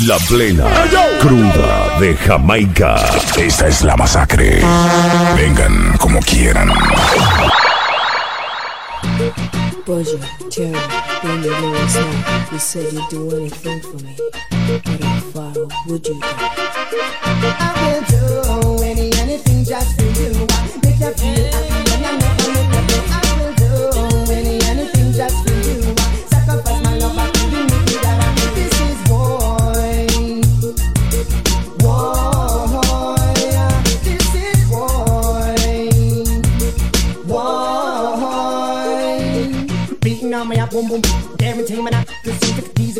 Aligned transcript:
La 0.00 0.18
plena 0.18 0.64
cruda 1.20 1.98
de 2.00 2.16
Jamaica. 2.16 2.96
Esta 3.36 3.68
es 3.68 3.82
la 3.82 3.94
masacre. 3.96 4.60
Vengan 5.36 5.96
como 5.98 6.18
quieran. 6.20 6.72
Buzzure, 9.86 10.26
terror, 10.50 10.80
when 11.22 11.42
you 11.42 11.50
know 11.50 11.74
it's 11.74 11.94
not. 11.94 12.52
You 12.52 12.58
said 12.58 12.92
you'd 12.92 13.08
do 13.10 13.36
anything 13.36 13.80
for 13.82 13.96
me. 14.02 14.16
But 14.66 15.04
I'll 15.04 15.20
follow, 15.32 15.68
would 15.86 16.06
you? 16.06 16.18
I 16.22 17.74
will 17.82 18.02
do 18.08 18.82
any, 18.84 19.12
anything 19.20 19.64
just 19.64 19.94
for 19.96 20.06
you. 20.06 20.46
Make 20.82 21.00
you 21.00 21.12
feel 21.12 21.44
happy 21.52 21.90
when 21.90 22.04
I 22.04 22.12
never 22.16 22.48
make 22.48 22.72
you 22.72 22.81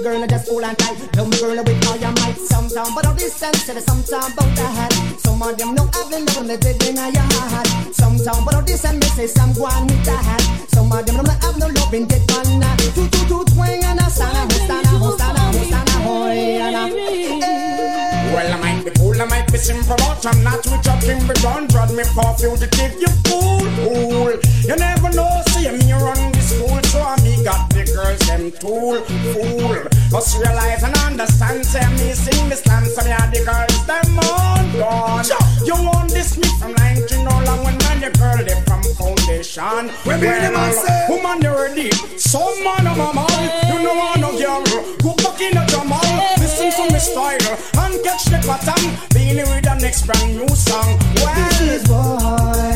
the 0.03 0.09
girl, 0.09 0.23
I 0.23 0.27
just 0.27 0.49
hold 0.49 0.65
on 0.65 0.75
tight. 0.77 0.99
Love 1.17 1.29
me 1.29 1.39
girl 1.39 1.57
with 1.57 1.87
all 1.89 1.97
your 1.97 2.13
might. 2.13 2.37
Sometime, 2.39 2.95
but 2.95 3.07
all 3.07 3.15
this 3.15 3.35
sense, 3.35 3.69
and 3.69 3.83
sometime 3.83 4.33
about 4.33 4.51
the 4.57 4.67
head. 4.67 4.93
Some 5.21 5.43
of 5.43 5.57
them 5.57 5.75
know 5.75 5.89
I've 5.95 6.11
been 6.11 6.25
loving 6.27 6.49
the 6.49 6.57
dead 6.59 6.83
in 6.83 6.97
your 6.97 7.29
heart. 7.53 7.69
Sometime, 7.95 8.45
but 8.45 8.55
all 8.55 8.63
this 8.63 8.85
and 8.85 8.99
me 8.99 9.07
say 9.09 9.27
some 9.27 9.53
go 9.53 9.67
on 9.67 9.87
with 9.87 10.05
the 10.05 10.17
head. 10.17 10.43
Some 10.71 10.93
of 10.93 11.07
them 11.07 11.17
know 11.17 11.37
I've 11.43 11.59
no 11.59 11.67
love 11.69 11.95
in 11.95 12.07
dead 12.07 12.23
man. 12.31 12.77
Two 12.95 13.07
two 13.09 13.25
two 13.29 13.45
twang 13.55 13.85
and 13.85 14.01
a 14.01 14.09
sana, 14.11 14.43
hostana, 14.51 14.93
hostana, 14.99 15.43
hostana, 15.55 15.97
hoy, 16.03 16.39
and 16.67 16.77
a. 16.77 16.85
Well, 18.35 18.53
I 18.53 18.57
might 18.59 18.85
be 18.85 18.91
cool, 19.23 19.33
I 19.33 19.41
might 19.41 19.53
be 19.53 19.59
simple, 19.59 19.97
but 19.97 20.25
I'm 20.27 20.43
not 20.43 20.65
with 20.67 20.85
your 20.85 21.01
king, 21.01 21.27
but 21.27 21.37
don't 21.43 21.71
drag 21.71 21.91
me 21.91 22.05
for 22.05 22.35
fugitive, 22.39 23.01
you 23.01 23.09
fool, 23.25 23.61
fool. 23.83 24.33
You 24.63 24.77
never 24.77 25.11
know, 25.11 25.43
see 25.49 25.71
me 25.71 25.93
run 25.93 26.33
the 26.33 26.41
school, 26.41 26.81
so 26.83 27.01
me 27.23 27.45
got 27.45 27.69
the 27.71 27.85
girls, 27.93 28.19
them 28.27 28.51
tool, 28.53 29.01
fool. 29.33 29.87
Must 30.11 30.39
realize 30.39 30.83
and 30.83 30.97
understand, 30.99 31.65
say 31.65 31.87
me 31.91 32.13
sing 32.13 32.49
the 32.49 32.57
stand, 32.57 32.87
so 32.87 33.05
me 33.05 33.11
had 33.11 33.31
the 33.33 33.45
girls, 33.45 33.87
them 33.87 34.19
on 34.19 34.73
gone. 34.79 35.25
You 35.65 35.75
want 35.75 36.11
this 36.11 36.37
me 36.39 36.49
from 36.59 36.75
19 36.75 37.27
all 37.27 37.43
long 37.45 37.65
when 37.65 37.79
man, 37.79 38.01
the 38.01 38.11
girl, 38.19 38.39
they 38.39 38.59
from 38.67 38.83
foundation. 38.95 39.89
When 40.05 40.21
me 40.21 40.27
them 40.27 40.57
a 40.57 40.73
say- 40.73 41.07
woman, 41.09 41.43
you're 41.43 41.55
ready. 41.55 41.91
Some 42.19 42.65
man 42.65 42.87
of 42.87 42.97
my 42.97 43.13
man, 43.13 43.73
you 43.73 43.83
know 43.83 43.95
want 43.95 44.21
no 44.21 44.31
girl. 44.39 44.63
Go 45.03 45.15
back 45.23 45.41
in 45.41 45.55
the 45.55 45.65
drum, 45.69 45.91
listen 46.39 46.71
to 46.71 46.93
me 46.93 46.99
style 46.99 47.39
the 47.39 47.82
pattern. 48.47 48.91
Being 49.15 49.37
with 49.37 49.65
the 49.65 49.75
next 49.81 50.07
brand 50.07 50.37
new 50.37 50.49
song. 50.49 50.99
Well, 51.17 51.35
This 51.35 51.61
is 51.61 51.89
boy. 51.89 52.72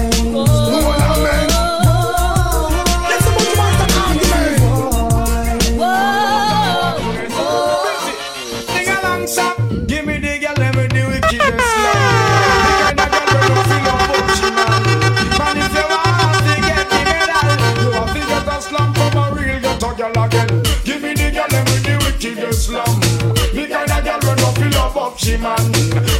Feel 25.19 25.39
man. 25.41 25.56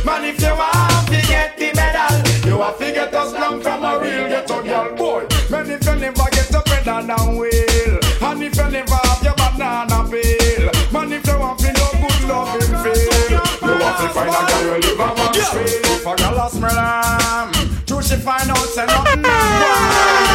Man, 0.05 0.25
if 0.25 0.41
you 0.41 0.55
want 0.55 1.08
to 1.08 1.20
get 1.27 1.56
the 1.58 1.72
medal, 1.75 2.16
you 2.47 2.61
have 2.61 2.78
to 2.78 2.92
get 2.92 3.14
a 3.14 3.27
slam 3.28 3.61
from 3.61 3.84
a 3.84 3.98
real 3.98 4.28
ghetto 4.28 4.62
girl, 4.62 4.97
boy. 4.97 5.27
Man, 5.50 5.71
if 5.71 5.84
you 5.84 5.97
never 5.97 6.28
get 6.31 6.54
a 6.54 6.62
better 6.65 7.06
than 7.06 7.37
wheel, 7.37 8.00
and 8.22 8.43
if 8.43 8.56
you 8.56 8.69
never 8.71 8.94
have 8.94 9.22
your 9.22 9.34
banana 9.34 10.04
peel, 10.10 10.71
man, 10.93 11.12
if 11.12 11.26
you 11.26 11.38
want 11.38 11.59
to 11.60 11.72
know 11.72 11.91
good 12.00 12.22
love 12.28 12.54
in 12.54 12.72
feel, 12.82 13.31
you 13.31 13.75
have 13.84 14.00
to 14.00 14.09
find 14.15 14.31
a 14.31 14.43
girl 14.47 14.65
who 14.65 14.81
live 14.81 15.00
a 15.00 15.15
man's 15.15 15.48
feel. 15.48 15.87
If 15.92 16.06
a 16.06 16.15
girl 16.16 16.41
a 16.41 16.50
smell 16.50 17.66
true 17.87 18.03
she 18.03 18.16
find 18.16 18.50
out 18.50 18.59
say 18.59 18.87
nothing 18.87 20.25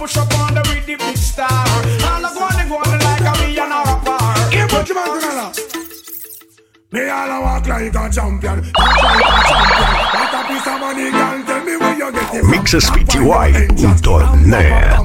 push 0.00 0.16
up 0.16 0.32
on 0.38 0.54
the 0.54 0.60
with 0.60 0.86
the 0.86 0.94
big 0.96 1.16
star. 1.18 1.46
All 1.50 2.24
I 2.24 2.32
go 2.32 2.40
on, 2.40 2.68
go 2.70 2.76
on 2.80 2.98
like 3.04 3.20
a 3.20 3.32
me 3.44 3.52
and 3.60 3.68
a 3.68 3.84
rapper. 3.84 4.16
Here, 4.48 4.64
put 4.66 4.88
your 4.88 4.96
man 4.96 5.12
together. 5.20 5.52
Me 6.92 7.06
all 7.10 7.28
a 7.28 7.38
walk 7.42 7.66
like 7.68 7.94
a 7.94 8.08
champion, 8.08 8.62
talk 8.72 9.02
like 9.04 9.20
a 9.20 9.42
champion. 9.50 9.92
What 10.16 10.32
a 10.32 10.40
piece 10.48 10.68
of 10.72 10.80
money, 10.80 11.10
girl. 11.12 11.44
Tell 11.44 11.60
me 11.66 11.76
where 11.76 11.96
you 12.00 12.08
get 12.12 12.34
it 12.34 12.40
from. 12.40 12.48
MixSPTY.net. 12.48 15.04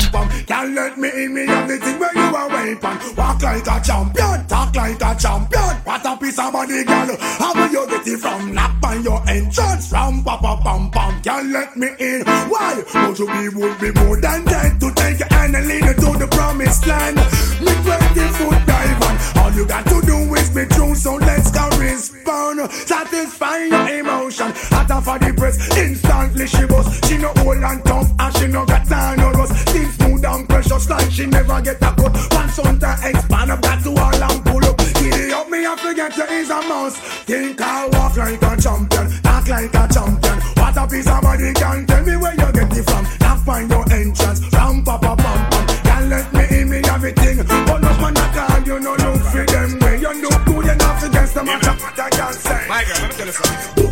Can't 0.65 0.75
let 0.75 0.97
me 0.97 1.09
in, 1.25 1.31
me 1.35 1.45
have 1.45 1.67
the 1.67 1.77
thing 1.77 1.99
where 1.99 2.15
you 2.15 2.35
are 2.35 2.49
weapon. 2.49 3.15
Walk 3.15 3.39
like 3.43 3.67
a 3.67 3.79
champion, 3.85 4.47
talk 4.47 4.75
like 4.75 4.99
a 4.99 5.15
champion. 5.15 5.75
What 5.85 6.03
a 6.03 6.17
piece 6.17 6.39
of 6.39 6.53
money, 6.53 6.83
girl. 6.83 7.15
How 7.19 7.53
will 7.53 7.69
you 7.69 7.87
get 7.87 8.07
it 8.07 8.19
from? 8.19 8.51
Knock 8.51 8.83
on 8.83 9.03
your 9.03 9.21
entrance, 9.29 9.89
from 9.89 10.23
papa 10.23 10.59
pam 10.63 10.89
pam. 10.89 11.21
Can't 11.21 11.49
let 11.51 11.77
me 11.77 11.89
in. 11.99 12.23
Why? 12.49 12.81
But 12.91 13.19
you 13.19 13.27
be 13.27 13.49
would 13.49 13.79
be 13.79 13.91
more 13.91 14.19
than 14.19 14.43
dead 14.45 14.79
to 14.79 14.91
take 14.95 15.19
your 15.19 15.29
hand 15.29 15.55
and 15.55 15.67
lead 15.67 15.85
you 15.85 15.93
to 15.93 16.17
the 16.17 16.27
promised 16.31 16.87
land. 16.87 17.17
Me 17.61 17.73
20 17.83 18.19
foot 18.33 18.65
dive 18.65 19.01
on. 19.03 19.04
All 19.45 19.53
you 19.53 19.67
got 19.67 19.85
to 19.85 20.01
do 20.01 20.17
is 20.33 20.50
be 20.50 20.66
true, 20.66 20.95
so 20.95 21.17
let's 21.17 21.51
go 21.51 21.69
respond. 21.78 22.59
Satisfy 22.72 23.66
your 23.66 23.99
emotion. 23.99 24.52
Hotter 24.73 25.02
for 25.05 25.19
the 25.19 25.31
press, 25.37 25.78
instantly 25.78 26.47
she 26.47 26.66
was. 26.66 26.90
She 27.05 27.17
no 27.17 27.31
old 27.46 27.61
and 27.61 27.85
tough, 27.85 28.09
and 28.17 28.37
she 28.37 28.47
no 28.47 28.66
got 28.66 28.87
time 28.87 29.19
no 29.19 29.29
rust. 29.34 29.69
Still 29.69 29.87
smooth 29.91 30.25
and 30.25 30.49
precious, 30.49 30.90
like 30.90 31.11
she 31.11 31.28
never 31.28 31.61
get 31.61 31.78
a 31.78 31.93
cut. 31.93 32.14
One 32.34 32.49
son 32.49 32.79
to 32.79 32.97
expand 33.05 33.52
up, 33.52 33.61
got 33.61 33.84
to 33.84 33.90
all 33.90 34.23
and 34.23 34.46
pull 34.46 34.66
up. 34.66 34.78
Giddy 34.97 35.31
up, 35.31 35.47
me 35.47 35.64
I 35.64 35.75
forget 35.75 36.17
you 36.17 36.23
is 36.23 36.49
a 36.49 36.61
mouse. 36.66 36.97
Think 37.29 37.61
I 37.61 37.85
walk 37.93 38.17
like 38.17 38.41
a 38.41 38.58
champion, 38.59 39.11
talk 39.22 39.47
like 39.47 39.75
a 39.75 39.87
champion. 39.93 40.37
What 40.58 40.75
a 40.75 40.87
piece 40.90 41.08
of 41.08 41.22
body 41.22 41.53
can 41.53 41.85
tell 41.85 42.03
me 42.03 42.17
where 42.17 42.34
you 42.34 42.52
get 42.52 42.75
it 42.75 42.84
from. 42.90 43.05
Now 43.22 43.37
find 43.46 43.69
your 43.69 43.85
entrance, 43.93 44.41
ram 44.53 44.84
pa 44.84 44.97
pa 44.97 45.16
pam 45.16 45.49
pam. 45.52 45.67
Can't 45.85 46.09
let 46.09 46.34
me 46.34 46.58
in 46.58 46.67
me 46.67 46.81
everything. 46.90 47.46
But 47.46 47.78
no 47.85 47.93
man 48.02 48.17
at 48.17 48.37
all, 48.41 48.54
you 48.66 48.79
know 48.79 48.96
look 48.96 49.22
for 49.22 49.46
them 49.46 49.79
way. 49.79 49.97
You 50.00 50.14
look 50.22 50.46
good 50.46 50.67
enough 50.67 51.03
against 51.03 51.34
the 51.35 51.44
match, 51.44 51.66
what 51.66 52.00
I 52.00 52.09
can 52.09 52.34
say. 52.34 52.66
My 52.67 52.84
girl, 52.84 52.97
let 53.02 53.09
me 53.09 53.16
tell 53.16 53.28
you 53.28 53.34
something. 53.34 53.85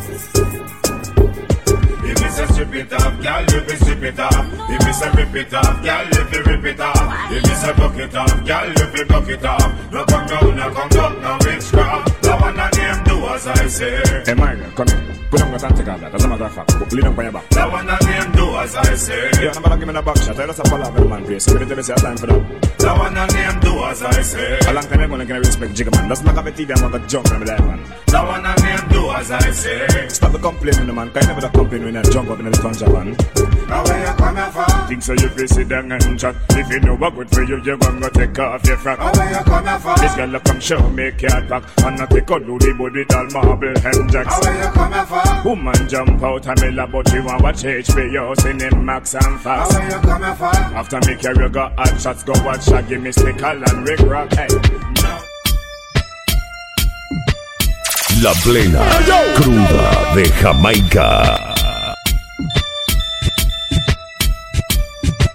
If 2.05 2.21
me 2.21 2.29
say 2.29 2.45
strip 2.47 2.73
it 2.75 2.93
off, 2.93 3.21
girl, 3.21 3.41
you 3.51 3.61
be 3.61 3.75
strip 3.75 4.03
it 4.03 4.19
off. 4.19 4.45
If 4.69 4.85
me 4.85 4.93
say 4.93 5.09
rip 5.11 5.35
it 5.35 5.53
off, 5.53 5.83
girl, 5.83 6.05
you 6.13 6.23
be 6.31 6.37
rip 6.49 6.65
it 6.65 6.79
off. 6.79 7.31
If 7.31 7.43
me 7.43 7.55
say 7.55 7.73
buck 7.73 7.95
it 7.97 8.15
off, 8.15 8.45
girl, 8.45 8.67
you 8.67 8.87
be 8.91 9.03
buck 9.05 9.29
it 9.29 9.45
off. 9.45 9.91
No 9.91 10.05
come 10.05 10.27
down, 10.27 10.55
no 10.57 10.73
come 10.73 10.89
down, 10.89 11.21
no 11.21 11.37
witchcraft. 11.41 12.21
The 12.23 12.31
one 12.37 12.55
that 12.55 12.75
name 12.77 13.12
as 13.29 13.47
I 13.47 13.67
say. 13.67 14.01
Hey, 14.25 14.33
my 14.33 14.55
come 14.75 14.87
here. 14.87 15.15
Put 15.31 15.41
on 15.41 15.49
your 15.49 15.59
hand, 15.59 15.75
take 15.77 15.87
all 15.87 15.97
that. 15.97 16.13
As 16.13 16.23
a 16.23 16.27
matter 16.27 16.45
of 16.45 16.53
fact, 16.53 16.69
go- 16.79 16.85
lean 16.95 17.07
on 17.07 17.15
your 17.15 17.31
back. 17.31 17.49
That 17.49 17.71
one 17.71 17.89
again 17.89 18.31
do 18.33 18.55
as 18.57 18.75
I 18.75 18.93
say. 18.95 19.31
Yeah, 19.41 19.51
I'm 19.55 19.63
gonna 19.63 19.77
give 19.77 19.87
me 19.87 19.93
the 19.93 20.01
back 20.01 20.17
shot. 20.17 20.39
I 20.39 20.45
have 20.45 20.55
to 20.55 20.75
love 20.77 21.09
man 21.09 21.23
we 21.23 21.39
tell 21.39 21.77
me 21.77 21.83
say 21.83 21.95
time 21.95 22.17
for 22.17 22.27
that. 22.27 22.77
That 22.79 22.97
one 22.99 23.17
again 23.17 23.59
do 23.61 23.83
as 23.85 24.03
I 24.03 24.21
say. 24.21 24.59
A 24.67 24.73
long 24.73 24.83
time 24.83 24.99
I'm 25.01 25.09
gonna 25.09 25.39
respect 25.39 25.73
Jigga 25.73 25.91
man. 25.95 26.07
That's 26.09 26.21
not 26.21 26.35
have 26.35 26.47
a 26.47 26.51
TV, 26.51 26.69
I'm 26.75 26.91
gonna 26.91 27.07
jump 27.07 27.25
me 27.39 27.45
there, 27.45 27.59
man. 27.59 27.79
That 28.07 28.23
one 28.27 28.45
again 28.45 28.89
do 28.89 29.11
as 29.11 29.31
I 29.31 29.51
say. 29.51 30.07
Stop 30.09 30.31
the 30.33 30.39
complaining, 30.39 30.93
man. 30.93 31.09
Can 31.11 31.21
you 31.23 31.27
never 31.33 31.49
complain 31.49 31.83
when 31.85 31.95
you 31.95 32.03
jump 32.11 32.29
up 32.29 32.39
in 32.39 32.45
the 32.51 32.57
country, 32.61 32.87
man? 32.93 33.15
Now 33.69 33.83
where 33.85 33.99
you 34.05 34.13
coming 34.17 34.51
from? 34.51 34.72
Think 34.93 35.01
so 35.01 35.13
you 35.13 35.29
feel 35.29 35.47
sit 35.47 35.69
down 35.69 35.91
and 35.91 36.19
chat. 36.19 36.35
If 36.51 36.69
you 36.69 36.79
know 36.81 36.95
what 36.95 37.15
good 37.15 37.27
for 37.31 37.41
you, 37.41 37.59
you're 37.63 37.77
gonna 37.77 38.11
take 38.11 38.37
off 38.37 38.63
your 38.63 38.77
frock. 38.77 38.99
Now 38.99 39.11
where 39.13 39.27
you 39.27 39.43
coming 39.43 39.79
from? 39.79 39.95
This 39.97 40.15
girl 40.15 40.39
come 40.39 40.59
show 40.59 40.89
me 40.89 41.11
cat 41.13 41.49
back 41.49 41.63
And 41.83 41.97
not 41.97 42.11
take 42.11 42.29
a 42.29 42.35
loody 42.35 42.73
body 42.73 42.99
with 42.99 43.15
all 43.15 43.25
marble 43.31 43.79
hem 43.79 44.07
jacks 44.11 44.29
Now 44.29 44.39
where 44.41 44.63
you 44.63 44.69
coming 44.69 45.05
from? 45.07 45.43
Woman 45.45 45.89
jump 45.89 46.21
out 46.21 46.45
and 46.45 46.61
me 46.61 46.69
love 46.69 46.91
but 46.91 47.11
you 47.11 47.23
want 47.23 47.41
watch 47.41 47.63
HBO 47.63 48.35
Cinemax 48.35 48.83
Max 48.83 49.15
and 49.15 49.23
Now 49.23 49.37
Fast 49.39 49.73
where 49.73 49.89
you 49.89 49.97
coming 49.97 50.35
from? 50.35 50.55
After 50.77 50.99
me 50.99 51.15
carry 51.15 51.49
go 51.49 51.69
hot 51.75 51.99
shots 51.99 52.23
Go 52.23 52.33
watch 52.45 52.63
Shaggy, 52.65 52.97
Mystical 52.97 53.49
and 53.49 53.87
Rikrok 53.87 54.31
Hey, 54.35 54.47
La 58.21 58.31
plena 58.43 58.79
cruda 59.33 60.13
de 60.13 60.29
Jamaica. 60.39 61.52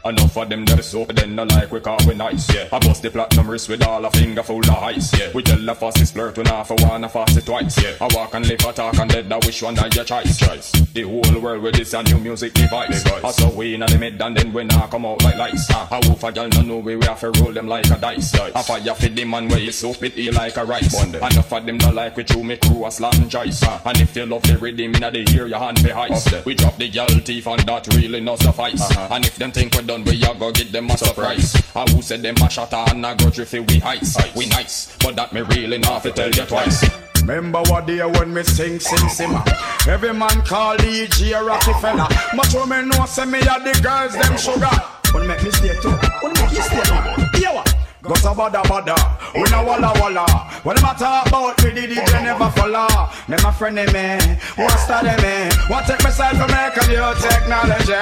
Enough 0.08 0.38
of 0.38 0.48
them 0.48 0.64
that 0.64 0.78
is 0.78 0.86
soap, 0.86 1.14
then 1.14 1.34
no 1.34 1.44
like 1.44 1.70
we 1.70 1.80
call 1.80 1.98
we 2.06 2.14
nice, 2.14 2.52
yeah. 2.54 2.68
I 2.72 2.78
bust 2.78 3.02
the 3.02 3.10
platinum 3.10 3.50
wrist 3.50 3.68
with 3.68 3.86
all 3.86 4.04
a 4.04 4.10
finger 4.10 4.42
full 4.42 4.60
of 4.60 4.70
ice, 4.70 5.18
yeah. 5.18 5.30
We 5.34 5.42
tell 5.42 5.58
the 5.58 5.74
fastest 5.74 6.14
flirt 6.14 6.36
we 6.38 6.44
not 6.44 6.66
for 6.66 6.76
one, 6.76 7.04
a 7.04 7.08
fast 7.08 7.36
it 7.36 7.44
twice, 7.44 7.82
yeah. 7.82 7.94
I 8.00 8.08
walk 8.14 8.34
and 8.34 8.46
live, 8.48 8.64
I 8.64 8.72
talk 8.72 8.98
and 8.98 9.10
dead, 9.10 9.30
I 9.30 9.36
wish 9.36 9.62
one 9.62 9.78
of 9.78 9.94
your 9.94 10.04
choice, 10.04 10.38
choice. 10.38 10.72
The 10.72 11.02
whole 11.02 11.40
world 11.40 11.62
with 11.62 11.74
this 11.74 11.92
a 11.92 12.02
new 12.02 12.18
music 12.18 12.54
device. 12.54 13.04
I 13.06 13.30
saw 13.30 13.50
we 13.50 13.74
in 13.74 13.80
the 13.80 13.98
mid 13.98 14.20
and 14.20 14.36
then 14.36 14.52
we 14.52 14.64
not 14.64 14.90
come 14.90 15.04
out 15.04 15.22
like 15.22 15.36
lights. 15.36 15.70
Uh, 15.70 15.86
I 15.90 16.00
wolf 16.06 16.24
a 16.24 16.32
girl 16.32 16.48
no 16.48 16.62
know 16.62 16.78
we, 16.78 16.96
we 16.96 17.04
have 17.06 17.20
to 17.20 17.30
roll 17.42 17.52
them 17.52 17.68
like 17.68 17.86
a 17.90 17.98
dice. 17.98 18.34
I 18.34 18.62
fire 18.62 18.94
for 18.94 19.08
the 19.08 19.24
man 19.24 19.48
where 19.48 19.58
you 19.58 19.72
soap 19.72 20.02
it 20.02 20.16
eat 20.16 20.32
like 20.32 20.56
a 20.56 20.64
rice. 20.64 20.94
Enough 21.04 21.52
of 21.52 21.66
them 21.66 21.76
no 21.78 21.90
like 21.90 22.16
we 22.16 22.24
chew 22.24 22.42
me 22.42 22.56
crew 22.56 22.86
a 22.86 22.90
slam 22.90 23.28
choice. 23.28 23.62
Uh, 23.62 23.80
and 23.84 24.00
if 24.00 24.16
you 24.16 24.24
love 24.26 24.42
the 24.42 24.56
rhythm 24.56 24.94
in 24.94 25.00
the 25.00 25.34
ear, 25.36 25.46
your 25.46 25.58
hand 25.58 25.82
be 25.82 25.90
heist. 25.90 26.44
We 26.44 26.54
drop 26.54 26.76
the 26.76 26.88
girl 26.88 27.06
teeth 27.06 27.46
and 27.46 27.60
that 27.60 27.86
really 27.94 28.20
not 28.20 28.38
suffice. 28.38 28.96
And 28.96 29.24
if 29.24 29.36
them 29.36 29.52
think 29.52 29.74
we 29.74 29.82
done, 29.82 29.97
we 30.04 30.22
a 30.22 30.34
go 30.34 30.52
get 30.52 30.72
them 30.72 30.90
a 30.90 30.96
surprise. 30.98 31.54
I 31.74 31.84
who 31.90 32.02
said 32.02 32.22
them 32.22 32.36
a 32.36 32.50
shot 32.50 32.72
and 32.72 33.04
a 33.04 33.14
grudge 33.16 33.38
if 33.38 33.52
we 33.52 33.82
ice. 33.82 34.16
We 34.34 34.46
nice, 34.46 34.96
but 34.98 35.16
that 35.16 35.32
me 35.32 35.42
really 35.42 35.78
not 35.78 36.02
fi 36.02 36.10
tell 36.10 36.30
you 36.30 36.44
twice. 36.44 36.84
Remember 37.20 37.60
what 37.68 37.86
day 37.86 38.04
when 38.04 38.32
me 38.32 38.42
sing, 38.42 38.80
sing, 38.80 39.08
simmer. 39.08 39.42
Every 39.86 40.14
man 40.14 40.42
call 40.42 40.76
DJ 40.76 41.44
Rockefeller. 41.46 42.08
But 42.34 42.52
when 42.54 42.68
me 42.68 42.88
know 42.88 43.04
say 43.06 43.24
me 43.26 43.40
a 43.40 43.58
the 43.60 43.78
girls 43.82 44.14
them 44.14 44.36
sugar. 44.38 44.70
Wanna 45.12 45.26
make 45.26 45.42
me 45.42 45.50
stay 45.50 45.74
too? 45.80 45.90
Wanna 46.22 46.40
make 46.40 46.52
you 46.52 46.62
stay 46.62 46.82
too? 46.82 47.40
Yeah, 47.40 47.54
what? 47.54 47.67
Go 48.08 48.14
so 48.14 48.32
bada 48.32 48.62
bada, 48.62 48.96
we 49.34 49.44
no 49.50 49.62
walla 49.64 49.92
walla. 50.00 50.24
When 50.64 50.76
them 50.76 50.84
a 50.86 50.94
talk 50.96 51.26
about 51.26 51.62
me, 51.62 51.72
the 51.72 51.82
DJ 51.92 52.24
never 52.24 52.48
follow. 52.56 52.88
Me 53.28 53.36
my 53.42 53.52
friend 53.52 53.76
them 53.76 53.92
me, 53.92 54.16
want 54.56 54.80
study 54.80 55.12
me, 55.20 55.52
want 55.68 55.84
take 55.84 56.02
myself 56.02 56.32
from 56.32 56.48
make 56.48 56.72
a 56.72 56.88
new 56.88 57.04
technology. 57.20 58.00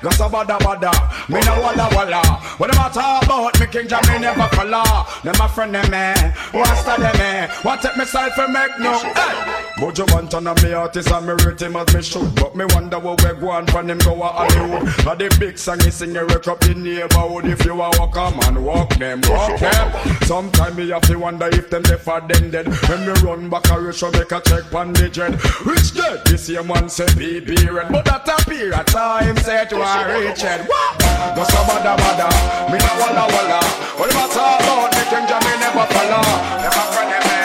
Go 0.00 0.10
so 0.10 0.28
bada 0.28 0.58
bada, 0.62 0.94
me 1.28 1.40
no 1.40 1.60
walla 1.60 1.90
walla. 1.90 2.22
When 2.58 2.70
them 2.70 2.78
a 2.78 2.88
talk 2.88 3.24
about 3.24 3.58
me, 3.58 3.66
King 3.66 3.88
Jam 3.88 4.00
me 4.06 4.20
never 4.20 4.46
follow. 4.54 4.84
Them 5.24 5.34
my 5.36 5.48
friend 5.48 5.74
them 5.74 5.90
me, 5.90 6.14
want 6.54 6.78
study 6.78 7.18
me, 7.18 7.52
want 7.64 7.82
take 7.82 7.96
myself 7.96 8.32
from 8.34 8.52
make 8.52 8.78
new. 8.78 8.92
Hey. 8.92 9.58
Want 9.80 10.30
to 10.32 10.40
know 10.40 10.54
me 10.62 10.72
artist 10.72 11.10
and 11.10 11.26
me 11.26 11.34
rate 11.44 11.62
him 11.62 11.76
as 11.76 11.94
me 11.94 12.02
should 12.02 12.34
But 12.34 12.56
me 12.56 12.64
wonder 12.70 12.98
what 12.98 13.22
we 13.22 13.40
go 13.40 13.50
on 13.50 13.66
from 13.68 13.88
him 13.88 13.98
go 13.98 14.20
a 14.20 14.26
Hollywood 14.26 14.82
And 14.82 15.20
the 15.20 15.36
big 15.38 15.56
song 15.56 15.78
is 15.78 15.94
sing 15.94 16.14
wake 16.14 16.48
up 16.48 16.58
the 16.60 16.74
neighborhood 16.74 17.46
If 17.46 17.64
you 17.64 17.80
a 17.80 17.90
walk 17.98 18.16
a 18.16 18.30
man, 18.36 18.64
walk 18.64 18.96
them, 18.96 19.20
walk 19.28 19.47
them 19.56 19.92
Sometime 20.22 20.76
me 20.76 20.88
have 20.90 21.02
to 21.02 21.16
wonder 21.18 21.48
if 21.48 21.70
them 21.70 21.82
deaf 21.82 22.06
or 22.06 22.20
them 22.20 22.50
dead. 22.50 22.66
When 22.88 23.06
me 23.06 23.12
run 23.22 23.48
back 23.48 23.70
a 23.70 23.80
ratio 23.80 24.10
make 24.12 24.30
a 24.32 24.40
check 24.40 24.72
on 24.74 24.92
the 24.92 25.08
dread 25.08 25.34
Which 25.64 25.94
dead? 25.94 26.24
The 26.26 26.36
same 26.36 26.68
one 26.68 26.88
say 26.88 27.06
BB 27.06 27.72
red 27.72 27.90
But 27.90 28.04
that 28.04 28.28
appear 28.28 28.72
at 28.74 28.86
time 28.88 29.36
say 29.38 29.64
to 29.66 29.76
a 29.76 30.20
rich 30.20 30.42
head 30.42 30.66
What? 30.68 30.98
Go 31.34 31.44
so 31.44 31.58
bada 31.68 31.96
bada, 31.96 32.28
me 32.72 32.78
no 32.78 32.92
walla 33.00 33.24
walla. 33.32 33.60
What 33.98 34.10
about 34.10 34.36
all 34.36 34.58
about 34.60 34.92
me 34.92 35.02
Jam 35.10 35.42
me 35.44 35.52
never 35.58 35.86
follow. 35.92 36.22
Never 36.62 36.84
friend 36.92 37.10
me, 37.10 37.38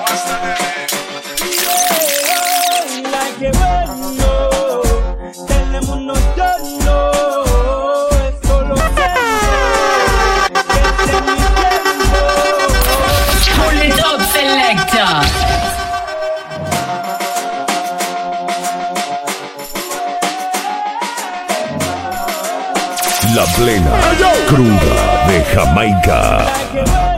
what's 0.00 0.22
the 0.24 0.36
name? 0.42 0.72
like 3.12 3.38
que 3.38 4.31
La 23.34 23.44
plena 23.56 23.90
cruda 24.46 25.26
de 25.26 25.42
Jamaica. 25.54 27.11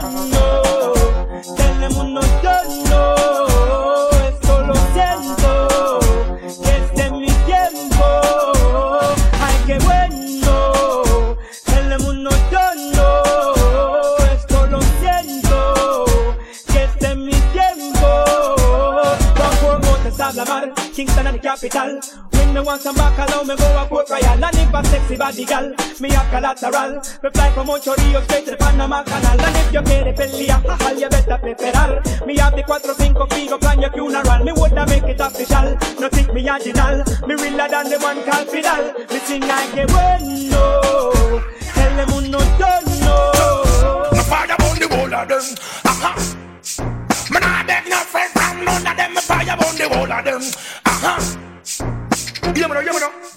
A 25.25 25.45
gal, 25.45 25.73
me 25.99 26.09
a 26.13 26.21
collateral. 26.29 27.01
Me 27.23 27.29
fly 27.33 27.51
from 27.51 27.69
Ocho 27.69 27.95
Rios 27.95 28.23
straight 28.25 28.45
to 28.45 28.55
Panama 28.57 29.03
Canal. 29.03 29.41
And 29.41 29.57
if 29.57 29.73
you 29.73 29.81
quiere 29.81 30.13
pelear, 30.13 30.85
all 30.85 30.93
you 30.93 31.09
better 31.09 31.37
preparar. 31.41 32.25
Me 32.27 32.37
have 32.37 32.55
the 32.55 32.63
cuatro 32.63 32.93
cinco 32.95 33.25
figo 33.27 33.59
plan 33.59 33.81
your 33.81 33.91
funeral. 33.91 34.43
Me 34.43 34.51
woulda 34.51 34.85
make 34.87 35.03
it 35.03 35.19
official. 35.19 35.77
No 35.99 36.09
think 36.09 36.31
me 36.33 36.47
original. 36.47 37.03
Me 37.27 37.35
realer 37.35 37.67
than 37.67 37.89
the 37.89 37.97
one 37.99 38.21
called 38.23 38.49
Fidel. 38.49 38.93
Me 39.09 39.19
sing 39.19 39.41
like 39.41 39.71
que 39.73 39.85
bueno. 39.87 41.41
Tell 41.73 41.95
them 41.95 42.13
uno 42.13 42.39
don't 42.59 42.85
know. 43.01 44.11
No 44.13 44.21
fire 44.23 44.55
on 44.61 44.77
the 44.77 44.87
whole 44.91 45.13
of 45.13 45.27
them. 45.27 45.45
Aha. 45.85 46.11
Me 47.31 47.39
nah 47.39 47.63
beg 47.65 47.89
no 47.89 47.97
friend 47.97 48.31
from 48.31 48.65
none 48.65 48.87
of 48.87 48.97
them. 48.97 49.13
Me 49.13 49.21
fire 49.21 49.57
on 49.57 49.75
the 49.75 49.89
whole 49.89 50.11
of 50.11 50.25
them. 50.25 50.41
Aha. 50.85 51.41
Yeah, 52.55 52.67
me 52.67 53.34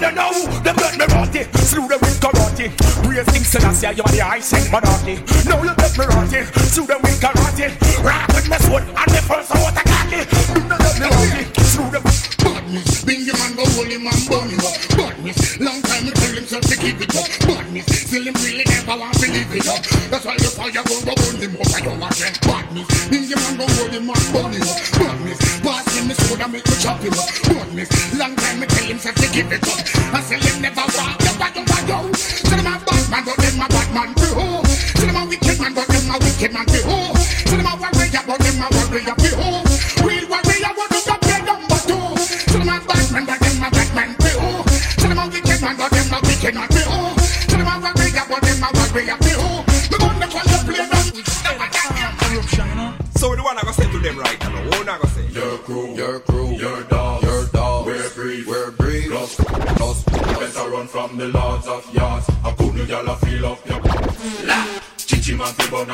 They 0.00 0.12
know 0.12 0.32
them 0.64 0.76
get 0.76 0.96
me 0.96 1.04
rotty? 1.12 1.44
Slew 1.68 1.86
them 1.86 2.00
with 2.00 2.20
karate. 2.20 2.72
Praise 3.04 3.28
King 3.28 3.44
Selassie, 3.44 3.92
you 3.96 4.02
are 4.02 4.12
the 4.12 4.24
high 4.24 4.40
sing 4.40 4.64
monarchy. 4.72 5.20
Now 5.44 5.60
you 5.60 5.76
get 5.76 5.92
me 5.98 6.04
rotty. 6.08 6.40
Slew 6.72 6.86
them 6.86 7.00
with 7.04 7.20
karate. 7.20 7.68
Rock 8.00 8.28
with 8.32 8.48
me 8.48 8.56
sword 8.64 8.84
and 8.88 9.10
me 9.12 9.20
first 9.28 9.52
out 9.52 9.76
a 9.76 9.82
cocky. 9.84 10.24
Do 10.56 10.60
not 10.64 10.80
get 10.80 10.96
me 11.00 11.06
rotty. 11.06 11.44
Slew 11.68 11.90
them 11.92 12.02
with 12.02 12.16
Badness, 12.40 13.04
Bingy 13.04 13.34
man 13.36 13.52
go 13.56 13.64
hold 13.76 13.92
him 13.92 14.06
and 14.08 14.22
burn 14.24 14.48
him 14.48 14.64
up. 14.64 14.72
Badness, 14.96 15.60
long 15.60 15.82
time 15.82 16.04
he 16.08 16.12
tell 16.16 16.34
himself 16.34 16.64
to 16.64 16.76
keep 16.80 16.96
it 16.96 17.12
up. 17.12 17.28
Badness, 17.44 17.84
still 17.84 18.24
him 18.24 18.34
really 18.40 18.64
never 18.64 18.96
want 18.96 19.12
to 19.20 19.26
live 19.28 19.52
it 19.52 19.68
up. 19.68 19.84
That's 20.08 20.24
why 20.24 20.36
the 20.40 20.48
fire 20.48 20.72
go 20.72 20.96
go 21.04 21.12
burn 21.12 21.36
him 21.44 21.60
up. 21.60 21.68
I 21.76 21.80
don't 21.84 22.00
want 22.00 22.16
them. 22.16 22.32
Badness, 22.40 22.88
Bingy 23.12 23.36
man 23.36 23.54
go 23.60 23.66
hold 23.76 23.92
him 23.92 24.08
and 24.08 24.24
burn 24.32 24.52
him 24.56 24.64
up. 24.64 24.80
Badness, 24.96 25.40
pass 25.60 25.84
him 25.92 26.08
the 26.08 26.14
sword 26.24 26.40
and 26.40 26.52
make 26.56 26.64
me 26.64 26.76
chop 26.80 27.00
him 27.04 27.12
up. 27.12 27.28
Badness, 27.44 27.90
long 28.16 28.29
time 28.98 29.14
he 29.14 29.22
to 29.22 29.32
keep 29.32 29.52
it 29.52 29.62
up. 29.62 29.78
I 30.14 30.20
say 30.20 30.38
him 30.40 30.62
never 30.62 30.82
want 30.82 31.18
the 31.20 31.30
bad 31.38 31.54
bad 31.54 31.88
yo. 31.88 32.10
Tell 32.10 32.58
him 32.58 32.66
a 32.66 32.74
bad 32.82 33.04
man, 33.10 33.22
but 33.24 33.36
them 33.38 33.60
a 33.60 33.66
bad 33.68 33.88
man 33.94 34.10
too. 34.18 34.34
Tell 34.98 35.08
him 35.08 35.16
a 35.16 35.22
wicked 35.28 35.58
man, 35.60 35.74
but 35.74 35.86
them 35.86 36.10
a 36.10 36.16
wicked 36.18 36.52
man 36.52 36.66
too. 36.66 36.82
Tell 37.46 37.60
him 37.60 37.70
a 37.70 37.74
warrior, 37.78 38.22
but 38.26 38.38
them 38.40 38.62
a 38.62 38.66
warrior 38.74 39.14
too. 39.14 39.36
Real 40.02 40.26
warrior, 40.26 40.72
what 40.74 40.90
do 40.90 40.98
you 40.98 41.16
play 41.22 41.40
number 41.46 41.80
two? 41.86 42.02
Tell 42.50 42.58
them 42.58 42.72
a 42.72 42.76
bad 42.82 43.06
man, 43.12 43.24
but 43.26 43.38
them 43.38 43.62
a 43.62 43.68
bad 43.70 43.90
man 43.94 44.10
too. 44.18 44.38
Tell 44.98 45.08
them 45.08 45.18
a 45.18 45.24
wicked 45.30 45.60
man, 45.62 45.76
but 45.76 45.90
them 45.90 46.10
a 46.10 46.18
wicked 46.26 46.54
man 46.54 46.68
too. 46.74 46.90
Tell 47.46 47.58
them 47.62 47.70
a 47.70 47.74
warrior, 47.78 48.24
but 48.26 48.40
them 48.42 48.64
a 48.64 48.68
warrior 48.74 49.19
from 61.10 61.18
the 61.18 61.28
lords 61.28 61.66
of 61.66 61.92
yards. 61.92 62.28
I 62.44 62.52
couldn't 62.52 62.88
y'all 62.88 63.14
feel 63.16 63.46
up 63.46 63.66
your 63.66 63.80
la. 64.46 64.80
Chichi 64.96 65.34
man 65.34 65.52
fi 65.54 65.70
bun 65.70 65.90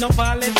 no 0.00 0.08
pallet 0.08 0.55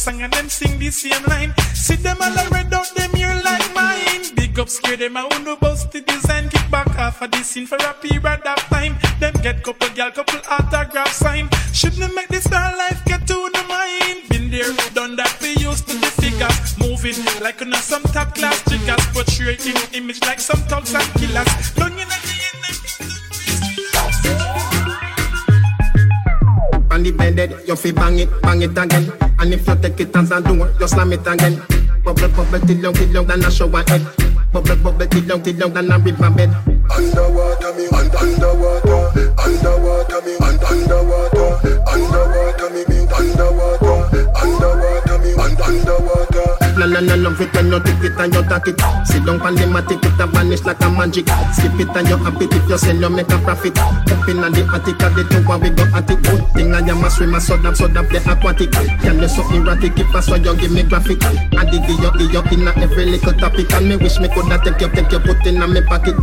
song 0.00 0.22
and 0.22 0.32
them 0.32 0.48
sing 0.48 0.78
the 0.78 0.90
same 0.90 1.24
line. 1.24 1.52
See 1.74 1.96
them 1.96 2.16
all 2.22 2.48
red 2.50 2.72
out 2.72 2.88
them 2.96 3.14
ear 3.16 3.34
like 3.44 3.68
mine. 3.74 4.24
Big 4.34 4.58
up 4.58 4.68
scare 4.68 4.96
them 4.96 5.16
a 5.16 5.28
uno 5.36 5.56
bust 5.56 5.92
the 5.92 6.00
design. 6.00 6.48
Kick 6.48 6.70
back 6.70 6.98
off 6.98 7.20
of 7.20 7.30
the 7.30 7.42
scene 7.44 7.66
for 7.66 7.76
a 7.76 7.92
period 8.00 8.46
of 8.46 8.60
time. 8.72 8.96
Them 9.20 9.34
get 9.42 9.62
couple 9.62 9.90
gal, 9.90 10.10
couple 10.10 10.40
autograph 10.48 11.12
sign. 11.12 11.50
Shouldn't 11.72 12.14
make 12.14 12.28
this 12.28 12.44
star 12.44 12.74
life 12.76 13.04
get 13.04 13.26
to 13.26 13.34
the 13.52 13.64
mind. 13.68 14.28
Been 14.30 14.50
there, 14.50 14.72
done 14.94 15.16
that. 15.16 15.36
We 15.42 15.50
used 15.68 15.86
to 15.88 15.96
the 15.98 16.10
figures 16.22 16.78
moving 16.78 17.20
like 17.42 17.60
on 17.60 17.72
some 17.74 18.02
top 18.04 18.34
class 18.34 18.62
triggers, 18.62 19.04
portraying 19.12 19.76
image 19.92 20.22
like 20.22 20.40
some 20.40 20.60
thugs 20.70 20.94
and 20.94 21.10
killers. 21.20 21.74
Don't 21.74 21.92
you 21.98 22.06
know 22.06 22.29
On 27.00 27.04
the 27.04 27.12
bed, 27.12 27.56
you 27.66 27.74
fi 27.76 27.92
bang 27.92 28.18
it, 28.18 28.28
bang 28.42 28.60
it 28.60 28.76
again. 28.76 29.10
And 29.38 29.54
if 29.54 29.66
you 29.66 29.74
take 29.76 30.00
it 30.00 30.14
as 30.14 30.30
a 30.32 30.38
door, 30.42 30.68
you 30.78 30.86
slam 30.86 31.14
it 31.14 31.26
again. 31.26 31.56
Bubble, 32.04 32.28
bubble, 32.28 32.60
till 32.66 32.76
long, 32.76 32.92
till 32.92 33.08
long, 33.08 33.26
than 33.26 33.42
a 33.42 33.50
shower 33.50 33.82
head. 33.88 34.04
Bubble, 34.52 34.76
bubble, 34.76 35.06
till 35.06 35.24
long, 35.24 35.40
till 35.40 35.56
long, 35.56 35.72
than 35.72 35.90
a 35.90 35.98
river 35.98 36.28
bed. 36.28 36.52
Underwater 36.92 37.72
me, 37.72 37.88
un- 37.88 38.12
underwater, 38.20 39.32
underwater 39.40 40.20
me, 40.28 40.36
un- 40.44 40.60
underwater, 40.60 41.48
underwater 41.88 42.68
me, 42.68 42.84
me, 42.84 43.00
underwater, 43.16 43.96
underwater 44.36 45.18
me, 45.24 45.32
un- 45.40 45.56
underwater. 45.56 46.29
La 46.80 46.86
la 46.86 47.00
la 47.00 47.14
love 47.14 47.38
it 47.42 47.52
when 47.52 47.66
you 47.66 47.78
take 47.80 48.04
it 48.04 48.16
and 48.16 48.32
you 48.32 48.42
take 48.48 48.72
it. 48.72 48.80
Sit 49.04 49.26
down 49.26 49.36
on 49.42 49.54
the 49.54 49.68
matic, 49.68 50.00
it 50.00 50.16
a 50.18 50.26
vanish 50.26 50.64
like 50.64 50.80
a 50.80 50.88
magic. 50.88 51.28
Skip 51.52 51.76
it 51.76 51.94
and 51.94 52.08
you 52.08 52.16
happy 52.16 52.48
if 52.48 52.68
you 52.70 52.78
sell, 52.78 52.96
you 52.96 53.10
make 53.10 53.28
a 53.28 53.36
profit. 53.44 53.76
Up 53.76 54.26
in 54.26 54.40
the 54.40 54.64
attic, 54.72 54.96
at 55.04 55.12
the 55.12 55.28
two 55.28 55.44
we 55.60 55.68
go 55.76 55.84
at 55.92 56.08
it. 56.08 56.22
Good 56.24 56.40
thing 56.56 56.72
I 56.72 56.80
am 56.80 57.04
a 57.04 57.10
swimmer, 57.10 57.38
so 57.38 57.58
that 57.58 57.76
so 57.76 57.86
that 57.86 58.08
the 58.08 58.16
aquatic. 58.24 58.72
Can 58.72 59.20
you 59.20 59.28
so 59.28 59.44
erratic 59.52 59.98
if 59.98 60.14
I 60.14 60.20
saw 60.20 60.36
you 60.36 60.56
give 60.56 60.72
me 60.72 60.82
graphic? 60.82 61.22
I 61.52 61.68
did 61.68 61.84
dig 61.84 62.00
you, 62.00 62.32
you 62.32 62.40
in 62.48 62.64
every 62.64 63.04
little 63.12 63.34
topic, 63.34 63.70
and 63.74 63.86
me 63.86 63.96
wish 63.96 64.18
me 64.18 64.28
coulda 64.32 64.56
take 64.64 64.80
you, 64.80 64.88
take 64.88 65.12
you, 65.12 65.20
put 65.20 65.44
in 65.44 65.60
a 65.60 65.68
me 65.68 65.82
pocket. 65.82 66.16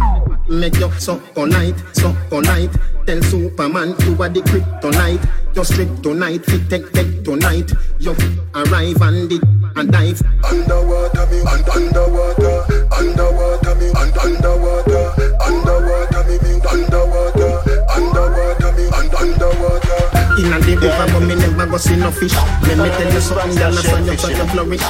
Make 0.49 0.79
you 0.79 0.89
so 0.97 1.21
night, 1.37 1.77
so 1.93 2.17
night. 2.33 2.73
Tell 3.05 3.21
Superman 3.21 3.93
you 4.09 4.17
are 4.17 4.29
the 4.29 4.41
kryptonite. 4.41 5.21
Just 5.53 5.73
straight 5.73 6.01
tonight, 6.01 6.43
fit 6.45 6.67
take 6.67 6.91
take 6.93 7.23
tonight. 7.23 7.71
You 7.99 8.15
arrive 8.55 9.01
and 9.05 9.31
it 9.31 9.43
and 9.79 9.91
dive. 9.91 10.21
Underwater 10.43 11.25
me, 11.27 11.39
un- 11.41 11.69
underwater, 11.69 12.57
underwater 12.97 13.75
me, 13.75 13.87
un- 13.93 14.17
underwater, 14.17 15.03
underwater 15.41 16.21
me, 16.25 16.35
me, 16.41 16.53
underwater, 16.65 17.53
underwater 17.93 18.71
me, 18.73 18.85
un- 18.89 19.15
underwater. 19.21 20.01
In 20.41 20.53
a 20.53 20.59
the 20.59 20.73
river, 20.81 21.07
but 21.13 21.19
me 21.21 21.35
never 21.35 21.65
go 21.67 21.77
see 21.77 21.95
no 21.95 22.11
fish. 22.11 22.33
Let 22.33 22.77
me 22.77 22.89
tell 22.89 23.13
you 23.13 23.21
something, 23.21 23.55
girl, 23.57 23.77
I 23.77 23.81
saw 23.81 23.97
you 23.97 24.17
so 24.17 24.29
you 24.29 24.45
flourish. 24.49 24.81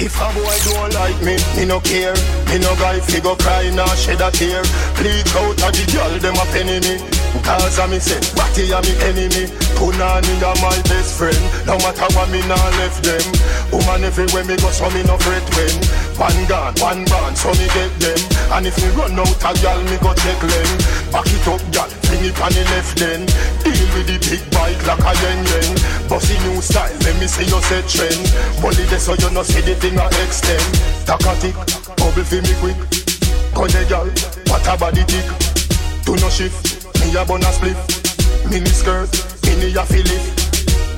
If 0.00 0.16
a 0.16 0.32
boy 0.32 0.56
don't 0.64 0.94
like 0.94 1.20
me, 1.22 1.36
me 1.56 1.66
no 1.66 1.80
care. 1.80 2.14
Me 2.48 2.58
no 2.58 2.74
guy 2.76 3.00
fi 3.00 3.20
go 3.20 3.36
cry 3.36 3.68
nor 3.74 3.86
shed 3.96 4.20
a 4.22 4.30
tear. 4.30 4.62
Bleach 4.96 5.34
out 5.36 5.60
a 5.60 5.68
the 5.76 5.84
girl 5.92 6.18
dem 6.18 6.36
a 6.40 6.44
penny 6.52 6.80
me. 6.80 7.19
Cause 7.42 7.78
a 7.78 7.86
me 7.86 7.98
say, 7.98 8.18
Batty 8.34 8.70
a 8.74 8.78
me 8.82 8.92
enemy. 9.06 9.44
Punani 9.78 10.34
a 10.42 10.50
my 10.60 10.76
best 10.90 11.16
friend. 11.18 11.38
No 11.66 11.78
matter 11.78 12.06
what 12.14 12.28
me 12.30 12.42
nah 12.50 12.58
left 12.82 13.02
them. 13.02 13.22
Woman 13.70 14.04
everywhere 14.04 14.44
me 14.44 14.56
go, 14.58 14.70
so 14.70 14.90
me 14.90 15.02
no 15.06 15.16
fret 15.18 15.42
when. 15.54 15.74
One 16.18 16.40
gun, 16.50 16.74
one 16.82 17.02
band, 17.06 17.38
so 17.38 17.50
me 17.54 17.66
get 17.72 17.92
them. 18.02 18.20
And 18.52 18.66
if 18.66 18.76
me 18.82 18.90
run 18.98 19.18
out 19.18 19.40
a 19.40 19.50
girl, 19.62 19.80
me 19.86 19.96
go 20.02 20.12
check 20.14 20.40
them. 20.42 20.70
Back 21.14 21.30
it 21.30 21.46
up, 21.46 21.62
girl, 21.70 21.90
bring 22.10 22.24
it 22.26 22.38
on 22.42 22.52
the 22.52 22.62
left 22.74 22.98
then. 22.98 23.22
Deal 23.62 23.86
with 23.94 24.06
the 24.10 24.18
big 24.26 24.42
bike 24.50 24.80
like 24.86 25.00
a 25.00 25.12
yen 25.22 25.40
yen. 25.46 25.70
Bossy 26.10 26.36
new 26.44 26.60
style, 26.60 26.92
let 27.06 27.14
me 27.18 27.26
see 27.26 27.46
you 27.46 27.60
set 27.62 27.86
trend. 27.86 28.20
Bully 28.60 28.84
this 28.90 29.06
so 29.06 29.14
you 29.14 29.30
no 29.30 29.42
see 29.42 29.62
the 29.62 29.74
thing 29.78 29.98
I 29.98 30.10
extend. 30.26 30.66
Takatic, 31.06 31.54
bubble 31.96 32.26
fi 32.26 32.42
me 32.42 32.52
quick. 32.60 32.78
Cause 33.54 33.72
the 33.72 33.86
girl, 33.88 34.06
what 34.50 34.66
a 34.66 34.74
body 34.76 35.04
tick. 35.06 35.26
Do 36.04 36.16
no 36.16 36.28
shift, 36.28 36.79
me 37.00 37.16
a 37.16 37.24
bun 37.24 37.42
a 37.42 37.52
split. 37.52 37.76
Mini 38.50 38.70
skirt, 38.70 39.10
mini 39.44 39.74
a 39.74 39.84
fillet. 39.84 40.20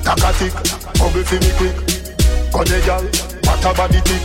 Takatic, 0.03 0.53
bubble 0.99 1.23
fi 1.23 1.37
me 1.39 1.51
quick. 1.57 1.75
Cause 2.51 2.69
the 2.69 2.79
girl, 2.85 3.03
what 3.45 3.65
a 3.65 3.73
body 3.73 4.01
tick. 4.01 4.23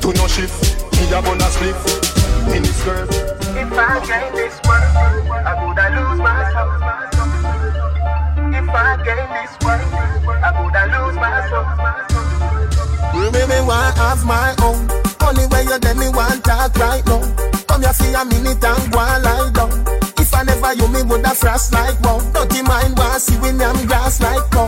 Do 0.00 0.12
no 0.12 0.26
shift, 0.26 0.54
me 0.96 1.12
a 1.12 1.20
bun 1.22 1.40
a 1.40 1.48
split. 1.50 1.76
Mini 2.50 2.68
skirt. 2.68 3.08
If 3.56 3.72
I 3.72 4.00
gain 4.06 4.32
this 4.34 4.58
one, 4.64 4.82
I 5.30 5.52
woulda 5.60 5.86
lose 5.94 6.20
myself. 6.20 6.72
If 8.54 8.68
I 8.68 8.96
gain 9.04 9.28
this 9.34 9.54
one, 9.62 9.80
I 10.42 10.50
woulda 10.58 10.82
lose 10.92 11.16
myself. 11.16 11.68
Me 13.14 13.30
me 13.30 13.60
want 13.66 13.96
have 13.96 14.24
my 14.24 14.54
own. 14.62 14.88
Only 15.20 15.46
way 15.46 15.62
you 15.62 15.78
let 15.78 15.96
me 15.96 16.08
want 16.08 16.44
talk 16.44 16.74
right 16.76 17.04
now. 17.06 17.20
Come 17.66 17.82
here 17.82 17.92
for 17.92 18.04
a 18.16 18.24
minute 18.24 18.64
and 18.64 18.92
go 18.92 18.98
and 19.00 19.24
lie 19.24 19.50
down. 19.52 20.03
If 20.34 20.40
I 20.40 20.42
never 20.42 20.74
you, 20.74 20.88
me 20.88 21.02
woulda 21.04 21.30
frost 21.30 21.72
like 21.72 22.00
wow. 22.00 22.18
Dirty 22.32 22.62
mind 22.62 22.98
want 22.98 23.22
see 23.22 23.38
when 23.38 23.60
I'm 23.62 23.86
grass 23.86 24.20
like 24.20 24.50
cow. 24.50 24.66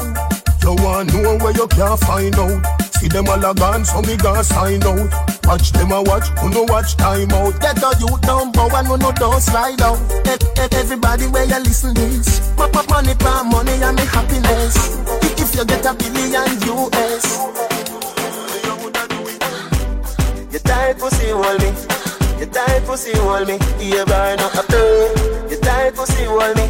You 0.62 0.74
want 0.82 1.12
know 1.12 1.36
where 1.38 1.50
you 1.52 1.66
can't 1.66 1.98
find 1.98 2.34
out. 2.38 2.62
See 2.94 3.08
them 3.08 3.26
all 3.28 3.44
a 3.44 3.52
gone, 3.52 3.84
so 3.84 4.00
me 4.02 4.16
gonna 4.16 4.44
sign 4.44 4.82
out. 4.84 5.10
Watch 5.44 5.72
them 5.72 5.90
a 5.90 6.02
watch, 6.02 6.28
who 6.38 6.50
no 6.50 6.62
watch 6.68 6.94
time 6.96 7.32
out. 7.32 7.60
Get 7.60 7.76
the 7.76 7.96
youth 7.98 8.20
down, 8.22 8.52
bow 8.52 8.68
and 8.78 8.86
who 8.86 8.96
no 8.96 9.10
don't 9.10 9.40
slide 9.40 9.82
out. 9.82 9.98
E- 10.24 10.38
e- 10.38 10.68
Everybody 10.78 11.26
where 11.26 11.44
you 11.44 11.58
listen 11.58 11.94
this. 11.94 12.54
Ma- 12.56 12.68
ma- 12.72 12.84
Money 12.88 13.14
for 13.18 13.42
money 13.44 13.72
and 13.82 13.96
me 13.96 14.06
happiness. 14.06 14.96
If 15.22 15.40
if 15.50 15.54
you 15.56 15.64
get 15.64 15.84
a 15.84 15.94
billion 15.94 16.46
US. 16.62 17.42
You 20.52 20.58
tight 20.60 20.96
pussy 20.98 21.30
hold 21.30 21.60
You 22.38 22.46
tight 22.46 22.84
pussy 22.84 23.16
hold 23.16 23.48
me. 23.48 23.54
You 23.80 24.04
burn 24.04 24.40
up 24.40 24.54
a 24.54 24.62
You 25.50 25.58
tight 25.60 25.94
pussy 25.94 26.24
hold 26.24 26.56
me. 26.56 26.68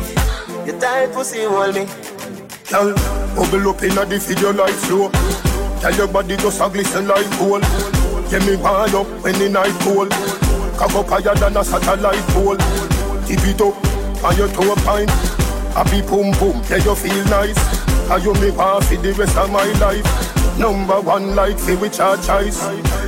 You 0.65 0.79
tight 0.79 1.13
pussy 1.13 1.43
hold 1.45 1.75
me. 1.75 1.87
Girl, 2.71 2.95
bubble 3.35 3.71
up 3.71 3.83
inna 3.83 4.05
the 4.07 4.19
video 4.19 4.53
like 4.53 4.75
flow. 4.75 5.11
Tell 5.81 5.95
your 5.95 6.09
body 6.09 6.37
just 6.37 6.61
a 6.61 6.71
glisten 6.71 7.09
like 7.09 7.29
gold. 7.39 7.63
Get 8.31 8.47
me 8.47 8.57
wind 8.57 8.95
up 8.95 9.07
when 9.23 9.39
the 9.39 9.49
night 9.49 9.75
cold. 9.83 10.11
Cock 10.79 10.95
up 10.95 11.09
higher 11.09 11.35
than 11.35 11.57
a 11.57 11.65
satellite 11.65 12.27
pole. 12.31 12.57
Tip 13.27 13.43
it 13.43 13.61
up 13.61 13.75
on 14.25 14.37
your 14.37 14.49
toe 14.49 14.75
pine. 14.87 15.09
Happy 15.75 16.01
boom 16.03 16.31
boom, 16.39 16.63
yeah 16.71 16.79
you 16.79 16.95
feel 16.95 17.25
nice. 17.27 17.59
How 18.09 18.17
you 18.17 18.35
me 18.35 18.51
want 18.51 18.85
for 18.85 18.97
the 18.97 19.13
rest 19.15 19.37
of 19.37 19.51
my 19.51 19.67
life. 19.83 20.36
Number 20.59 21.01
one 21.03 21.37
like 21.37 21.63
me 21.67 21.77
with 21.77 22.01
our 22.01 22.17
choice. 22.17 22.65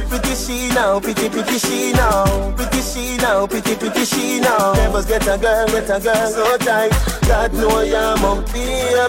Pretty 0.09 0.35
she 0.35 0.69
now, 0.75 1.01
pretty 1.01 1.31
pretty 1.31 1.59
she 1.59 1.93
now, 1.93 2.53
pretty 2.55 2.81
she 2.83 3.17
now, 3.17 3.47
pretty 3.47 3.75
pretty 3.75 4.05
she 4.05 4.39
now. 4.41 4.75
Never 4.75 5.03
get 5.03 5.27
a 5.27 5.39
girl, 5.39 5.67
get 5.67 5.89
a 5.89 5.99
girl 5.99 6.31
so 6.31 6.59
tight. 6.59 6.91
God 7.27 7.55
know 7.55 7.81
I'm 7.81 8.25
up 8.25 8.47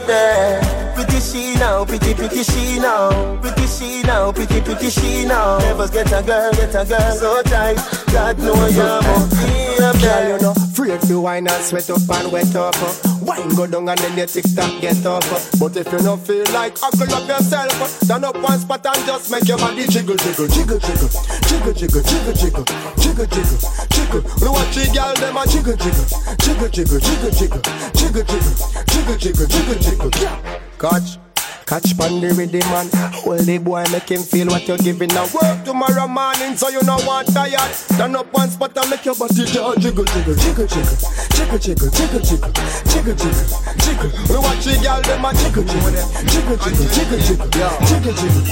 there. 0.07 0.61
Pretty 0.95 1.19
she 1.19 1.53
now, 1.55 1.83
pretty 1.83 2.13
pretty 2.13 2.43
she 2.43 2.79
now, 2.79 3.39
pretty 3.41 3.67
she 3.67 4.03
now, 4.03 4.31
pretty 4.31 4.61
pretty 4.61 4.89
she 4.89 5.25
now. 5.25 5.57
Never 5.59 5.87
get 5.89 6.07
a 6.07 6.23
girl, 6.23 6.51
get 6.53 6.75
a 6.75 6.85
girl 6.85 7.11
so 7.11 7.41
tight. 7.43 7.75
God 8.13 8.39
know 8.39 8.53
I'm 8.53 9.05
up 9.05 9.29
there. 9.29 9.93
Girl, 9.99 10.29
you 10.29 10.41
know, 10.41 10.51
afraid 10.51 11.01
to 11.01 11.19
wine 11.19 11.47
and 11.47 11.63
sweat 11.63 11.89
up 11.89 12.09
and 12.09 12.31
wet 12.31 12.55
up. 12.55 13.18
Wine 13.29 13.49
go 13.49 13.67
down 13.67 13.87
and 13.87 13.99
then 13.99 14.17
your 14.17 14.25
tick 14.25 14.43
tock 14.55 14.81
get 14.81 15.05
up. 15.05 15.21
But 15.59 15.77
if 15.77 15.91
you 15.91 15.99
don't 15.99 16.19
feel 16.19 16.43
like 16.51 16.75
huckle 16.75 17.13
up 17.13 17.29
yourself, 17.29 17.71
stand 18.01 18.25
up 18.25 18.35
one 18.41 18.57
spot 18.57 18.83
and 18.83 19.05
just 19.05 19.29
make 19.29 19.47
your 19.47 19.59
body 19.59 19.85
jiggle, 19.85 20.15
jiggle, 20.15 20.47
jiggle, 20.47 20.79
jiggle, 20.79 21.13
jiggle, 21.45 21.73
jiggle, 21.77 22.01
jiggle, 22.01 22.33
jiggle, 22.33 22.65
jiggle, 22.97 23.27
jiggle, 23.29 23.59
jiggle. 23.93 24.21
We 24.41 24.49
watch 24.49 24.73
the 24.73 24.89
girl 24.89 25.13
them 25.13 25.37
a 25.37 25.45
jiggle, 25.45 25.77
jiggle, 25.77 26.09
jiggle, 26.41 26.69
jiggle, 26.73 26.99
jiggle, 26.99 27.29
jiggle, 27.29 27.61
jiggle, 27.93 28.23
jiggle, 28.25 29.17
jiggle, 29.17 29.45
jiggle, 29.45 29.75
jiggle, 29.77 30.09
jiggle. 30.09 30.59
Catch. 30.79 31.28
Catch 31.69 31.93
pan 32.01 32.17
the 32.17 32.33
rhythm 32.33 32.65
man 32.73 32.89
Hold 33.21 33.45
the 33.45 33.61
boy 33.61 33.85
make 33.93 34.09
him 34.09 34.25
feel 34.25 34.47
what 34.49 34.65
you're 34.67 34.81
giving 34.81 35.13
Now 35.13 35.29
work 35.29 35.61
tomorrow 35.61 36.09
morning 36.09 36.57
so 36.57 36.65
you 36.73 36.81
know 36.81 36.97
want 37.05 37.29
tired 37.29 37.61
Stand 37.77 38.17
up 38.17 38.25
one 38.33 38.49
spot 38.49 38.73
and 38.73 38.89
make 38.89 39.05
your 39.05 39.13
body 39.13 39.45
jiggle 39.45 39.77
Jiggle, 39.77 40.01
jiggle, 40.01 40.33
jiggle, 40.33 40.65
jiggle 40.65 40.97
Jiggle, 41.29 41.61
jiggle, 41.61 41.89
jiggle, 41.93 42.21
jiggle 42.25 42.49
Jiggle, 42.89 43.13
jiggle, 43.13 43.45
jiggle 43.85 44.09
We 44.33 44.37
watch 44.41 44.65
the 44.65 44.81
girl 44.81 44.97
them 45.05 45.21
a 45.21 45.29
jiggle, 45.37 45.61
jiggle 45.61 45.93
Jiggle, 46.25 46.57
jiggle, 46.57 46.89
jiggle, 46.89 47.21
jiggle 47.21 47.69
Jiggle, 47.85 48.17
jiggle, 48.17 48.45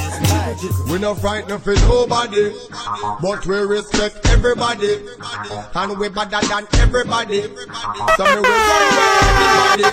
jiggle 0.62 0.86
We 0.94 1.02
no 1.02 1.18
frightened 1.18 1.58
for 1.66 1.74
nobody 1.90 2.54
But 3.18 3.42
we 3.50 3.58
respect 3.66 4.30
everybody 4.30 5.10
And 5.74 5.98
we 5.98 6.06
better 6.14 6.38
than 6.46 6.70
everybody 6.86 7.50
So 8.14 8.30
we 8.30 8.46
run 8.46 8.86
with 8.94 9.26
everybody 9.26 9.90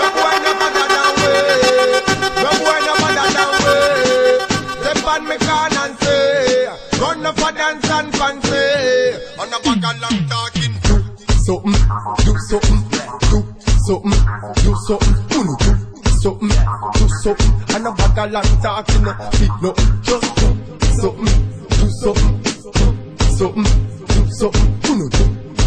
No 0.00 0.04
boy 0.16 0.32
no 0.40 0.52
better 0.56 0.88
than 0.88 1.12
we 1.20 2.53
boy 2.62 2.80
no 2.86 2.94
better 3.02 3.28
than 3.34 3.50
we. 3.64 3.76
Step 4.84 5.06
on 5.06 5.22
me 5.28 5.36
can 5.38 5.72
and 5.78 5.94
say, 5.98 6.68
run 7.00 7.26
up 7.26 7.34
for 7.38 7.52
dance 7.52 7.90
and 7.90 8.10
fancy. 8.14 8.62
On 9.40 9.52
a 9.52 9.58
bag 9.60 9.84
of 9.84 9.94
long 10.02 10.20
talking, 10.28 10.74
do 10.84 10.96
something, 11.44 11.76
do 12.24 12.32
something, 12.48 12.80
do 13.30 13.38
something, 13.84 14.18
do 14.62 14.72
something, 14.86 15.16
do 15.28 15.40
something, 16.20 16.52
do 16.94 17.06
something. 17.22 17.52
On 17.74 17.86
a 17.86 17.88
bag 17.92 18.18
of 18.18 18.26
long 18.32 18.50
talking, 18.62 19.04
fit 19.38 19.52
no, 19.62 19.70
just 20.02 20.28
do 20.36 20.48
something, 21.00 21.30
do 21.68 21.86
something, 22.00 22.32
do 22.42 23.24
something, 23.36 23.68
do 24.06 24.20
something, 24.30 24.68
uno 24.90 25.06
do 25.08 25.24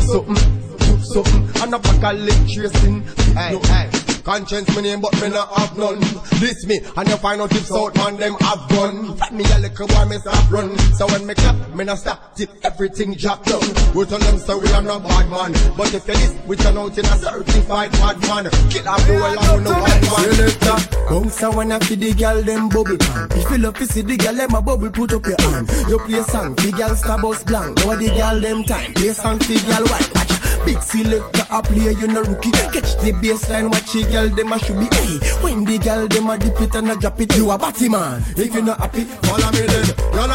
something, 0.08 0.42
do 0.78 0.92
something. 1.04 1.44
On 1.62 1.74
a 1.74 1.76
bag 1.80 2.04
of 2.04 2.20
leg 2.22 2.42
tracing, 2.48 3.04
fit 3.04 3.36
no. 3.36 3.97
Conscience 4.28 4.76
me 4.76 4.82
name, 4.82 5.00
but 5.00 5.14
me 5.22 5.30
not 5.30 5.48
have 5.58 5.78
none. 5.78 6.02
This 6.42 6.66
me, 6.66 6.82
and 6.98 7.08
you 7.08 7.16
find 7.16 7.42
out 7.42 7.50
if 7.56 7.66
South 7.66 7.96
man 7.96 8.18
them 8.18 8.36
have 8.42 8.68
gun. 8.68 9.16
Fat 9.16 9.34
me 9.34 9.46
a 9.54 9.60
little 9.60 9.88
boy, 9.88 10.04
me 10.04 10.18
stop 10.18 10.52
run. 10.52 10.78
So 10.96 11.08
when 11.08 11.26
me 11.26 11.34
clap, 11.34 11.74
me 11.74 11.86
not 11.86 12.00
stop 12.00 12.36
till 12.36 12.50
everything 12.62 13.14
drop 13.14 13.46
down. 13.46 13.62
We 13.96 14.04
tell 14.04 14.20
them 14.20 14.38
so 14.38 14.58
we 14.58 14.68
are 14.74 14.82
not 14.82 15.04
bad 15.04 15.30
man. 15.30 15.54
But 15.78 15.94
if 15.94 16.06
you 16.10 16.14
list, 16.16 16.36
we 16.46 16.58
turn 16.58 16.78
out 16.78 16.98
in 16.98 17.06
a 17.06 17.16
certified 17.16 17.92
bad 17.94 18.20
man. 18.28 18.52
Kill 18.70 18.90
off 18.90 19.08
the 19.08 19.18
whole 19.18 19.56
of 19.56 19.64
no 19.64 19.72
bad 19.72 20.02
man. 20.02 20.36
Selector, 20.36 20.98
bounce 21.10 21.44
a 21.44 21.50
wanna 21.50 21.80
feed 21.80 22.02
the 22.02 22.14
girl 22.14 22.42
them 22.44 22.68
bubble 22.68 22.98
pan. 22.98 23.30
If 23.32 23.50
you 23.50 23.58
love 23.60 23.78
to 23.78 23.86
see 23.86 24.02
the 24.02 24.18
girl 24.18 24.34
them 24.36 24.54
a 24.56 24.62
bubble, 24.62 24.92
put 24.92 25.14
up 25.14 25.26
your 25.26 25.40
hand. 25.40 25.70
You 25.88 26.00
play 26.00 26.22
song, 26.24 26.54
the 26.56 26.74
girl 26.76 26.94
star 26.98 27.22
bus 27.22 27.46
blank. 27.46 27.78
Know 27.78 27.96
the 27.96 28.10
girl 28.10 28.42
them 28.42 28.66
time, 28.66 28.94
play 28.94 29.14
song, 29.14 29.38
the 29.38 29.56
girl 29.66 29.88
white. 29.88 30.27
Big 30.68 30.82
selector 30.82 31.48
a 31.50 31.64
play, 31.64 31.94
you 31.94 32.08
no 32.08 32.22
rookie. 32.24 32.52
Catch 32.52 33.00
the 33.00 33.14
baseline, 33.24 33.72
watch 33.72 33.94
the 33.94 34.04
girl 34.12 34.28
them 34.28 34.52
a 34.52 34.60
should 34.60 34.78
be. 34.78 34.88
Hey, 34.98 35.18
when 35.40 35.64
the 35.64 35.78
girl 35.78 36.10
them 36.10 36.30
a 36.30 36.38
dip 36.38 36.60
it 36.60 36.76
and 36.76 36.92
a 36.92 36.96
drop 36.98 37.22
it, 37.22 37.34
you 37.38 37.50
a 37.50 37.58
batty 37.58 37.88
man. 37.88 38.22
If 38.36 38.54
you 38.54 38.62
not 38.62 38.78
happy, 38.78 39.06
follow 39.06 39.50
me 39.52 39.62
then. 39.66 39.86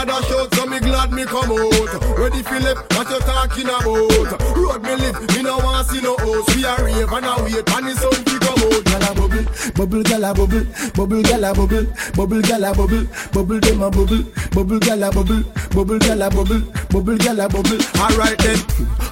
Y'all 0.02 0.18
a 0.18 0.56
so 0.56 0.66
me 0.66 0.80
glad 0.80 1.12
me 1.12 1.24
come 1.24 1.52
out. 1.52 2.18
Ready 2.18 2.42
Philip, 2.42 2.76
what 2.94 3.08
you 3.08 3.20
talking 3.20 3.66
about? 3.66 4.56
Road 4.56 4.82
me 4.82 4.96
live, 4.96 5.20
me 5.36 5.42
no 5.42 5.58
want 5.58 5.86
see 5.86 6.00
no 6.00 6.16
host. 6.16 6.56
We 6.56 6.64
a 6.64 6.74
rave 6.82 7.12
and 7.12 7.24
a 7.24 7.42
wait, 7.44 7.70
and 7.70 7.86
the 7.86 7.94
sun 7.94 8.10
to 8.10 8.38
come 8.40 8.58
out. 8.66 8.82
Gyal 8.82 9.10
a 9.10 9.14
bubble, 9.14 9.44
bubble 9.76 10.02
gyal 10.02 10.28
a 10.28 10.34
bubble, 10.34 10.66
bubble 10.92 11.22
gyal 11.22 11.48
a 11.48 11.54
bubble, 11.54 11.86
bubble 12.14 12.42
gyal 12.42 12.66
a 12.66 12.74
bubble, 12.74 13.06
bubble 13.32 13.60
them 13.60 13.82
a 13.82 13.90
bubble, 13.90 14.22
bubble 14.50 14.78
gyal 14.80 15.06
a 15.06 15.10
bubble, 15.12 15.42
bubble 15.70 15.98
gyal 15.98 16.26
a 16.26 16.30
bubble, 16.30 16.60
bubble 16.90 17.18
gyal 17.18 17.44
a 17.44 17.48
bubble. 17.48 17.80
Alright 18.02 18.38
then, 18.38 18.58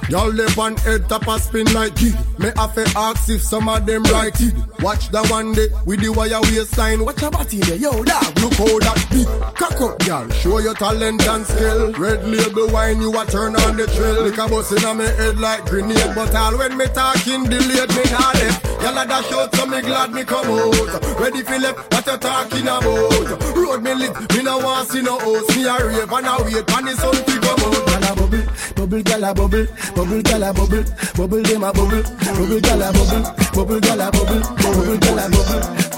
y'all 0.09 0.29
live 0.29 0.59
on 0.59 0.75
head 0.77 1.07
top 1.07 1.27
a 1.27 1.39
spin 1.39 1.71
like 1.73 1.95
kid. 1.95 2.15
Me 2.37 2.51
have 2.57 2.75
to 2.75 2.83
ask 2.97 3.29
if 3.29 3.41
some 3.41 3.69
of 3.69 3.85
them 3.85 4.03
right 4.03 4.39
it. 4.41 4.53
Watch 4.81 5.09
the 5.09 5.25
one 5.27 5.53
day 5.53 5.67
with 5.85 6.01
the 6.01 6.09
wire 6.09 6.41
waistline. 6.41 7.05
Watch 7.05 7.21
your 7.21 7.31
body 7.31 7.59
there, 7.59 7.77
yo 7.77 8.03
dog. 8.03 8.39
Look 8.39 8.53
how 8.53 8.79
that 8.79 9.07
big 9.11 9.27
cock 9.55 9.81
up, 9.81 10.05
y'all. 10.07 10.29
Show 10.29 10.59
your 10.59 10.73
talent 10.81 11.21
and 11.27 11.45
skill. 11.45 11.93
Red 11.93 12.25
label 12.25 12.67
wine, 12.73 12.99
you 13.01 13.13
a 13.13 13.23
turn 13.25 13.55
on 13.55 13.77
the 13.77 13.85
trail. 13.85 14.23
Lick 14.25 14.39
a 14.41 14.49
bus 14.49 14.71
in 14.73 14.97
me 14.97 15.05
head 15.05 15.37
like 15.37 15.63
grenade. 15.69 16.15
But 16.15 16.33
all 16.33 16.57
when 16.57 16.75
me 16.75 16.85
talking 16.87 17.45
delayed, 17.45 17.93
me 17.93 18.03
not 18.09 18.33
left. 18.41 18.65
Y'all 18.81 18.97
a 18.97 19.05
dash 19.05 19.31
out, 19.31 19.53
so 19.55 19.65
me 19.67 19.81
glad 19.81 20.11
me 20.11 20.23
come 20.23 20.49
out. 20.49 20.73
Ready 21.21 21.43
Philip, 21.43 21.77
what 21.93 22.07
you 22.07 22.17
talking 22.17 22.65
about? 22.65 23.55
Road 23.55 23.83
me 23.83 23.93
live, 23.93 24.17
me 24.33 24.41
no 24.41 24.57
want 24.57 24.89
see 24.89 25.03
no 25.03 25.19
host. 25.19 25.55
Me 25.55 25.69
a 25.69 25.77
rave 25.85 26.11
and 26.11 26.25
a 26.25 26.33
wait, 26.41 26.71
and 26.73 26.87
the 26.87 26.93
sun 26.97 27.13
to 27.13 27.33
come 27.45 27.61
out. 27.61 27.77
Gyal 27.91 28.09
a 28.09 28.15
bubble, 28.17 28.45
bubble 28.75 29.01
gyal 29.07 29.25
a 29.29 29.33
bubble, 29.33 29.65
bubble 29.95 30.21
gyal 30.21 30.43
a 30.43 30.51
bubble, 30.51 30.83
bubble 31.15 31.43
them 31.43 31.63
a 31.63 31.71
bubble, 31.71 32.03
bubble 32.35 32.59
gyal 32.59 32.83
a 32.83 32.91
bubble, 32.91 33.23
bubble 33.53 33.79
gyal 33.79 34.01
a 34.01 34.11
bubble, 34.11 34.41
bubble 34.59 34.97
gyal 34.97 35.21
a 35.21 35.25
bubble. 35.31 35.91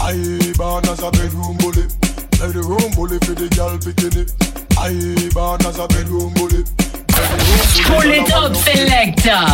I 0.00 0.52
born 0.56 0.84
as 0.88 1.02
a 1.02 1.10
bedroom 1.10 1.56
bully, 2.52 2.62
bedroom 2.62 2.92
bully 2.94 3.18
for 3.20 3.34
the 3.34 3.48
girl 3.56 3.78
bikini. 3.78 4.24
I 4.76 4.92
born 5.32 5.64
as 5.66 5.78
a 5.78 5.86
bedroom 5.88 6.32
bully, 6.34 6.64
Pull 7.86 8.10
it 8.10 8.32
up, 8.32 8.54
selector. 8.56 9.44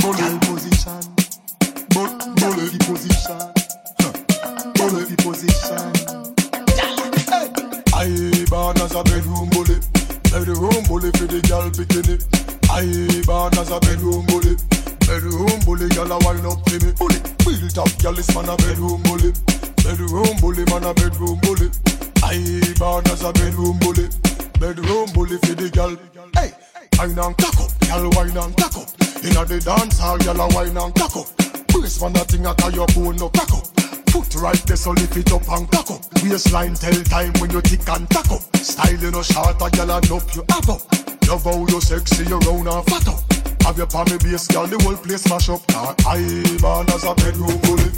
Bully 0.00 0.38
position, 0.40 1.00
Bu- 1.90 2.16
bully 2.40 2.78
position, 2.86 3.52
bully 4.74 5.16
position. 5.16 5.92
I 7.94 8.44
born 8.48 8.78
as 8.80 8.94
a 8.94 9.02
bedroom 9.04 9.48
bully, 9.50 9.76
bedroom 10.30 10.82
bully 10.88 11.10
for 11.12 11.26
the 11.28 11.40
girl 11.46 11.70
bikini. 11.70 12.16
I 12.70 13.22
born 13.26 13.58
as 13.58 13.70
a 13.70 13.78
bedroom 13.80 14.24
bully, 14.26 14.56
bedroom 15.06 15.60
bully, 15.64 15.88
girl 15.90 16.12
a 16.12 16.18
wine 16.24 16.46
up 16.46 16.64
to 16.64 16.78
me. 16.84 16.92
Bully, 16.98 17.20
built 17.44 17.78
up, 17.78 17.90
girl 18.02 18.18
is 18.18 18.34
man 18.34 18.48
a 18.48 18.56
bedroom 18.56 19.02
bully, 19.02 19.32
bedroom 19.82 20.36
bully, 20.40 20.64
man 20.70 20.84
a 20.84 20.94
bedroom 20.94 21.38
bully. 21.42 21.70
I 22.22 22.60
born 22.78 23.06
as 23.08 23.22
a 23.22 23.32
bedroom 23.32 23.78
bully, 23.80 24.08
bedroom 24.58 25.08
bully 25.14 25.38
for 25.38 25.54
the 25.54 25.70
girl. 25.72 25.96
Hey, 26.36 26.52
wine 26.98 27.18
and 27.18 27.36
cock 27.36 27.58
up, 27.60 27.70
girl 27.88 28.10
wine 28.16 28.36
and 28.36 28.56
cock 28.56 28.76
up. 28.76 28.88
Inna 29.24 29.44
the 29.44 29.60
dance 29.60 29.98
hall, 29.98 30.18
girl 30.18 30.40
a 30.40 30.46
wine 30.54 30.76
and 30.76 30.94
cock 30.94 31.16
up. 31.16 31.28
Brace 31.68 32.00
man 32.00 32.16
a 32.16 32.24
thing 32.24 32.46
a 32.46 32.54
tie 32.54 32.70
your 32.70 32.86
bone 32.88 33.16
no 33.16 33.28
cock 33.30 33.52
up. 33.52 33.66
Foot 34.10 34.34
right 34.36 34.62
there, 34.66 34.76
so 34.76 34.90
lift 34.90 35.16
it 35.16 35.32
up 35.32 35.48
and 35.48 35.70
cock 35.70 35.90
up. 35.90 36.02
Waistline 36.22 36.74
tell 36.74 37.00
time 37.04 37.32
when 37.40 37.50
you 37.50 37.60
tick 37.62 37.88
and 37.88 38.08
tack 38.10 38.30
up. 38.30 38.42
Style 38.56 39.00
you 39.00 39.10
no 39.10 39.22
short, 39.22 39.56
a 39.56 39.66
gyal 39.70 39.90
a 39.90 39.98
up 39.98 40.34
you 40.34 40.44
have 40.50 40.68
up. 40.68 40.82
Love 41.28 41.44
how 41.44 41.66
you 41.66 41.80
sexy, 41.80 42.24
you 42.24 42.38
round 42.38 42.68
and 42.68 42.84
fat 42.86 43.08
up. 43.08 43.20
Have 43.62 43.78
your 43.78 43.86
palmy 43.86 44.18
base, 44.18 44.48
gyal, 44.48 44.68
the 44.68 44.78
whole 44.82 44.96
place 44.96 45.28
mash 45.28 45.48
up. 45.48 45.62
Nah, 45.70 45.94
I 46.06 46.20
born 46.60 46.90
as 46.90 47.04
a 47.04 47.14
bedroom 47.14 47.58
bully. 47.62 47.90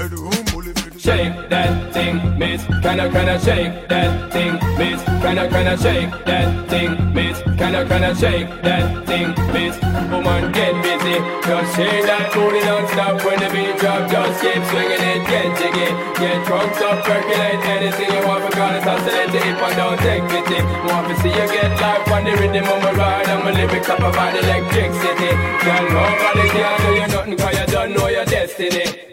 Shake 0.00 1.36
that 1.52 1.92
thing, 1.92 2.38
miss. 2.38 2.64
Can 2.80 3.00
I, 3.00 3.10
can 3.12 3.28
I 3.28 3.36
shake 3.36 3.86
that 3.92 4.32
thing, 4.32 4.56
miss? 4.80 5.02
Can 5.04 5.36
I, 5.36 5.46
can 5.46 5.66
I 5.68 5.76
shake 5.76 6.08
that 6.24 6.70
thing, 6.70 7.12
miss? 7.12 7.36
Can 7.60 7.74
I, 7.76 7.84
can 7.84 8.04
I 8.04 8.14
shake 8.16 8.48
that 8.64 9.04
thing, 9.04 9.28
miss? 9.52 9.76
Woman, 10.08 10.52
get 10.56 10.72
busy. 10.80 11.20
Just 11.44 11.76
shake 11.76 12.08
that 12.08 12.32
booty 12.32 12.64
non-stop 12.64 13.20
when 13.28 13.44
the 13.44 13.52
beat 13.52 13.76
drop. 13.76 14.08
Just 14.08 14.40
keep 14.40 14.64
swinging 14.72 15.04
it, 15.04 15.20
get 15.28 15.52
jiggy. 15.60 15.92
Get 16.16 16.48
drunk 16.48 16.80
up, 16.80 17.04
percolate 17.04 17.60
anything 17.68 18.08
you 18.08 18.24
want. 18.24 18.48
Because 18.48 18.80
it's 18.80 18.88
oscillate 18.88 19.36
it 19.36 19.52
if 19.52 19.60
I 19.60 19.70
don't 19.76 20.00
take 20.00 20.24
pity. 20.32 20.64
Want 20.88 21.12
to 21.12 21.14
see 21.20 21.28
you 21.28 21.44
get 21.44 21.76
life 21.76 22.08
on 22.08 22.24
the 22.24 22.32
rhythm 22.40 22.64
of 22.64 22.80
my 22.88 22.92
ride. 22.96 23.28
And 23.28 23.44
my 23.44 23.52
lyrics 23.52 23.88
up 23.92 24.00
about 24.00 24.32
electricity. 24.32 25.28
Girl, 25.60 25.84
nobody 25.92 26.44
can 26.56 26.72
do 26.88 26.88
you 26.88 27.08
nothing 27.12 27.36
cause 27.36 27.52
you 27.52 27.66
don't 27.68 27.92
know 27.92 28.08
your 28.08 28.24
destiny. 28.24 29.09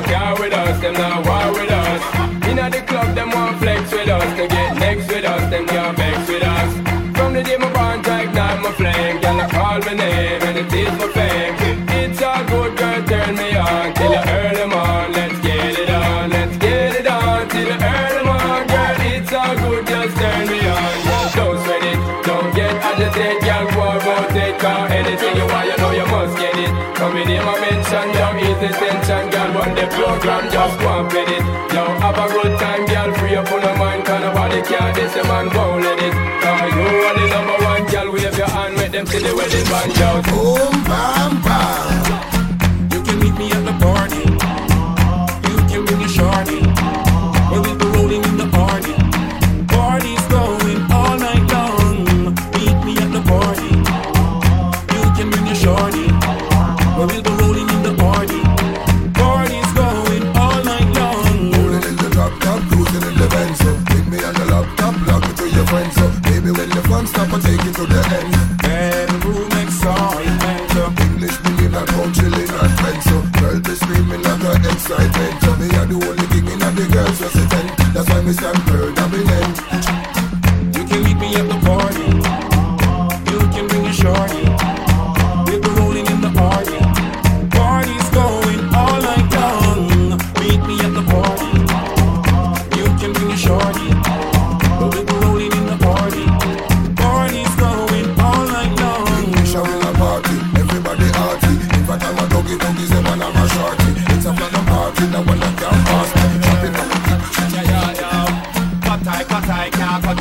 can't 0.00 0.38
with 0.38 0.52
us, 0.52 0.80
them 0.80 0.94
not 0.94 1.26
war 1.26 1.52
with 1.52 1.70
us. 1.70 2.02
Inna 2.48 2.70
the 2.70 2.82
club, 2.82 3.14
them 3.14 3.30
want 3.30 3.58
flex 3.58 3.90
with 3.92 4.08
us 4.08 4.36
to 4.38 4.48
get. 4.48 4.85
no 30.16 30.22
plan, 30.22 30.50
just 30.50 30.78
go 30.78 30.88
and 31.00 31.06
with 31.12 31.28
it. 31.28 31.44
Yo, 31.74 31.84
have 32.00 32.18
a 32.18 32.28
good 32.32 32.58
time, 32.58 32.86
girl, 32.86 33.14
free 33.14 33.34
up 33.36 33.50
on 33.52 33.60
the 33.60 33.74
mind, 33.76 34.04
cause 34.04 34.20
nobody 34.20 34.62
care, 34.62 34.92
this 34.94 35.14
a 35.16 35.22
man 35.24 35.48
won't 35.54 35.82
let 35.82 35.98
it. 35.98 36.12
Cause 36.42 36.74
you 36.74 36.86
are 37.06 37.14
the 37.18 37.26
number 37.28 37.64
one, 37.64 37.86
girl, 37.86 38.12
wave 38.12 38.38
your 38.38 38.48
hand, 38.48 38.76
make 38.76 38.92
them 38.92 39.06
see 39.06 39.18
the 39.18 39.34
wedding 39.34 39.64
band, 39.64 39.96
yo. 39.98 40.22
Oh 40.28 40.75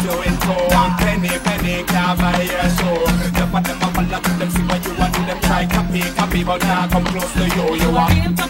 you 0.06 0.22
into 0.22 0.54
One 0.78 0.92
penny, 0.98 1.34
penny 1.42 1.84
can't 1.84 2.20
buy 2.20 2.42
your 2.42 2.70
soul. 2.78 3.06
The 3.34 3.44
them 3.50 3.56
a 3.56 3.88
follow 3.94 4.22
them 4.22 4.50
see 4.50 4.64
what 4.64 4.86
you 4.86 4.94
want 4.96 5.14
do 5.14 5.26
Them 5.26 5.40
try 5.42 5.66
copy, 5.66 6.02
copy 6.16 6.44
But 6.44 6.62
now 6.62 6.88
come 6.88 7.06
close 7.06 7.34
to 7.34 7.44
you, 7.56 7.66
you 7.82 7.90
are 7.98 8.45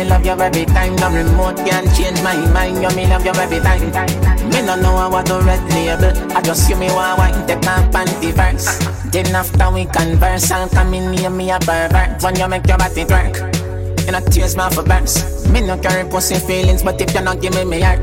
Me 0.00 0.06
love 0.08 0.24
you 0.24 0.32
every 0.32 0.64
time, 0.64 0.96
no 0.96 1.12
remote 1.12 1.58
can 1.58 1.84
change 1.94 2.22
my 2.22 2.34
mind. 2.54 2.80
You 2.80 2.88
me 2.96 3.06
love 3.06 3.22
you 3.22 3.32
every 3.32 3.60
time. 3.60 3.84
Me 4.48 4.62
no 4.62 4.74
know 4.80 5.10
what 5.10 5.26
to 5.26 5.40
red 5.44 5.60
label. 5.74 6.16
I 6.34 6.40
just 6.40 6.70
you 6.70 6.76
me 6.76 6.86
want 6.86 7.18
white. 7.18 7.46
take 7.46 7.62
my 7.66 7.84
panty 7.92 8.32
first. 8.32 8.80
Then 9.12 9.26
after 9.36 9.70
we 9.70 9.84
converse, 9.84 10.50
I'll 10.50 10.70
come 10.70 10.94
in 10.94 11.10
near 11.10 11.28
me 11.28 11.50
a 11.50 11.58
pervert. 11.58 12.22
When 12.22 12.34
you 12.34 12.48
make 12.48 12.66
your 12.66 12.78
body 12.78 13.04
twerk, 13.04 14.06
you 14.06 14.12
not 14.12 14.24
tears 14.32 14.56
my 14.56 14.70
for 14.70 14.84
burst. 14.84 15.50
Me 15.50 15.60
no 15.60 15.76
carry 15.76 16.08
pussy 16.08 16.36
feelings, 16.36 16.82
but 16.82 16.98
if 16.98 17.12
you 17.12 17.20
not 17.20 17.42
give 17.42 17.54
me 17.54 17.66
me 17.66 17.82
heart. 17.82 18.00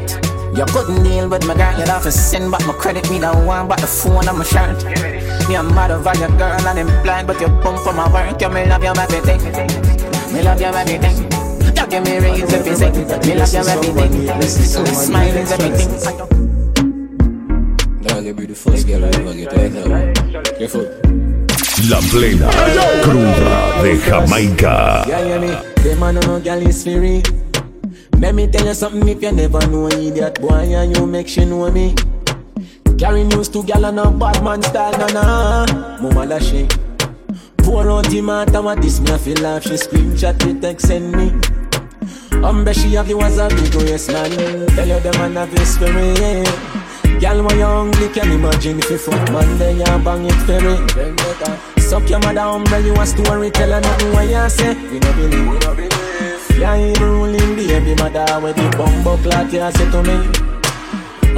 You 0.55 0.65
couldn't 0.65 1.01
deal 1.01 1.27
with 1.27 1.47
my 1.47 1.55
girl, 1.55 1.79
you'd 1.79 1.87
have 1.87 2.03
to 2.03 2.11
send 2.11 2.51
my 2.51 2.59
credit, 2.77 3.09
me 3.09 3.17
the 3.17 3.33
one, 3.33 3.67
but 3.67 3.81
the 3.81 3.87
phone 3.87 4.27
on 4.27 4.37
my 4.37 4.43
shirt. 4.43 4.85
Me 5.49 5.55
a 5.55 5.63
mad 5.63 5.89
over 5.89 6.15
your 6.19 6.29
girl 6.37 6.61
and 6.61 6.79
I'm 6.79 7.03
blind, 7.03 7.25
but 7.25 7.41
you 7.41 7.47
pump 7.47 7.79
for 7.79 7.91
my 7.91 8.05
work, 8.13 8.39
you 8.39 8.49
me 8.49 8.67
love 8.67 8.83
you 8.83 8.93
every 8.93 9.21
day. 9.25 9.39
Me 10.31 10.43
love 10.43 10.61
you 10.61 10.67
every 10.67 10.99
day 10.99 11.46
back 11.87 11.93
and 11.93 12.07
me 12.07 12.19
raise 12.19 12.53
everything. 12.53 13.19
Me 13.27 13.35
love 13.35 13.53
you 13.53 13.59
everything. 13.59 14.45
Smile 14.95 15.37
is 15.37 15.51
everything. 15.51 15.89
Darling, 18.01 18.39
you 18.39 18.47
the 18.47 18.55
first 18.55 18.87
girl 18.87 19.05
I 19.05 19.07
ever 19.09 19.33
get 19.33 19.53
right 19.53 19.71
now. 19.71 20.13
Careful. 20.57 20.85
La 21.89 21.99
plena 22.09 22.49
cruda 23.03 23.81
de 23.81 23.97
Jamaica. 24.05 25.05
Yeah, 25.07 25.25
yeah, 25.25 25.39
me. 25.39 25.83
Them 25.83 25.99
man 25.99 26.15
no 26.15 26.39
gal 26.39 26.61
is. 26.61 26.85
Let 28.19 28.33
me 28.33 28.47
tell 28.47 28.65
you 28.65 28.73
something 28.73 29.07
if 29.07 29.21
you 29.21 29.31
never 29.31 29.65
know 29.67 29.87
idiot 29.87 30.41
boy 30.41 30.73
and 30.73 30.97
you 30.97 31.05
make 31.05 31.27
she 31.27 31.45
know 31.45 31.71
me. 31.71 31.93
Carry 32.97 33.23
news 33.23 33.47
to 33.49 33.63
gal 33.63 33.85
on 33.85 33.99
a 33.99 34.09
bad 34.09 34.43
man 34.43 34.63
style, 34.63 34.97
na 34.97 35.07
na. 35.13 35.65
La 36.01 36.39
what 38.63 38.81
this 38.81 38.99
me 38.99 39.11
I 39.11 39.17
feel. 39.17 39.59
She 39.59 39.77
text, 40.59 40.87
send 40.87 41.11
me. 41.11 41.31
Umbe 42.43 42.73
she 42.73 42.93
have 42.95 43.09
you 43.09 43.19
as 43.21 43.37
a 43.37 43.47
big 43.49 43.73
waist 43.75 44.11
man. 44.11 44.31
Tell 44.75 44.87
you 44.87 44.99
the 44.99 45.11
man 45.17 45.35
have 45.35 45.51
his 45.51 45.73
spirit. 45.73 46.19
Yeah. 46.19 47.19
Gal 47.19 47.43
when 47.43 47.57
you 47.57 47.65
hungry 47.65 48.09
can 48.09 48.31
imagine 48.31 48.77
if 48.77 48.91
you 48.91 48.97
fuck 48.97 49.31
man 49.31 49.57
then 49.57 49.77
you 49.77 49.85
bang 50.05 50.25
it 50.25 50.39
ferry. 50.45 50.77
Suck 51.81 52.07
your 52.09 52.19
mother 52.19 52.41
umbre 52.41 52.85
you 52.85 52.93
a 52.93 53.05
story 53.05 53.49
tell 53.49 53.71
her 53.71 53.81
nothing 53.81 54.13
what 54.13 54.29
you 54.29 54.49
say. 54.49 54.75
We 54.91 54.99
no 54.99 55.11
believe. 55.13 55.47
We 55.49 55.57
no 55.59 55.75
believe. 55.75 56.59
Yeah, 56.59 56.75
ain't 56.75 56.99
ruling 56.99 57.55
baby 57.55 57.95
mother 57.95 58.39
with 58.39 58.55
the 58.55 58.69
bumbo 58.77 59.17
clot 59.17 59.51
you 59.51 59.71
say 59.71 59.89
to 59.89 60.03
me. 60.03 60.17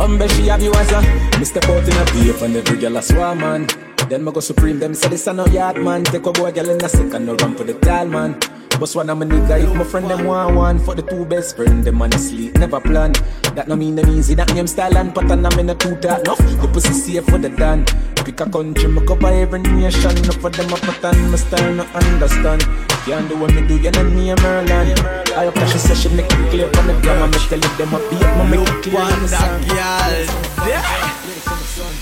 Umbe 0.04 0.30
she 0.36 0.48
have 0.48 0.62
you 0.62 0.74
as 0.74 0.92
a 0.92 1.00
Mr. 1.40 1.64
Out 1.64 1.88
in 1.88 1.96
a 1.96 2.06
beef 2.12 2.42
and 2.42 2.56
every 2.58 2.78
girl 2.78 2.98
a 2.98 3.02
swarm 3.02 3.40
man. 3.40 3.68
Then 4.10 4.26
me 4.26 4.32
go 4.34 4.42
supreme 4.42 4.80
them 4.80 4.94
say 4.94 5.08
this 5.08 5.28
a 5.28 5.34
no 5.34 5.46
yard 5.48 5.78
man. 5.78 6.04
Take 6.04 6.26
a 6.26 6.32
boy 6.34 6.52
girl 6.52 6.70
in 6.70 6.84
a 6.84 6.90
second 6.90 7.26
no 7.26 7.36
run 7.36 7.56
for 7.56 7.64
the 7.64 7.74
tall 7.76 8.06
man. 8.06 8.38
Boss 8.80 8.96
one 8.96 9.10
of 9.10 9.18
my 9.18 9.26
nigga 9.26 9.62
if 9.62 9.76
my 9.76 9.84
friend 9.84 10.10
them 10.10 10.26
want 10.26 10.56
one 10.56 10.80
for 10.80 10.96
the 10.96 11.02
two 11.02 11.26
best 11.26 11.58
friend 11.58 11.84
them 11.84 12.02
on 12.02 12.12
sleep 12.13 12.58
never 12.58 12.80
plan. 12.80 13.12
That 13.54 13.68
no 13.68 13.76
mean 13.76 13.96
them 13.96 14.10
easy 14.10 14.36
that 14.36 14.54
name 14.54 14.68
style 14.68 14.98
and 14.98 15.13
pattern 15.13 15.46
I'm 15.46 15.60
in 15.60 15.70
a 15.70 15.76
two 15.76 15.98
talk 15.98 16.22
enough. 16.22 16.38
The 16.38 16.70
pussy 16.72 16.94
safe 16.94 17.26
for 17.26 17.38
the 17.38 17.50
done. 17.50 17.84
Pick 18.24 18.39
a 18.39 18.50
country 18.50 18.88
me 18.88 19.06
cover 19.06 19.28
every 19.28 19.60
nation. 19.60 20.15
No 20.24 20.32
for 20.32 20.50
them 20.50 20.72
a 20.72 20.78
pattern 20.78 21.30
my 21.30 21.36
style 21.36 21.74
no 21.74 21.84
understand. 21.92 22.62
Can't 23.04 23.28
do 23.28 23.38
what 23.38 23.54
me 23.54 23.68
do 23.68 23.76
you 23.76 23.92
know 23.92 24.04
me 24.06 24.30
a 24.30 24.36
Merlin. 24.38 24.98
I 25.36 25.44
hope 25.44 25.56
that 25.56 25.70
she 25.70 25.78
say 25.78 25.96
she 25.96 26.08
make 26.15 26.32
it 26.32 26.50
clear 26.50 26.72
from 26.72 26.88
the 26.88 26.94
gram. 27.02 27.22
I'm 27.22 27.32
tell 27.32 27.60
you 27.60 27.76
them 27.76 27.94
a 27.94 28.00
beat 28.08 28.24
me 28.24 28.44
make 28.48 28.63
it 28.63 28.84
clear. 28.84 29.04
One 29.04 29.28
that 29.28 29.60
girl. 29.68 30.24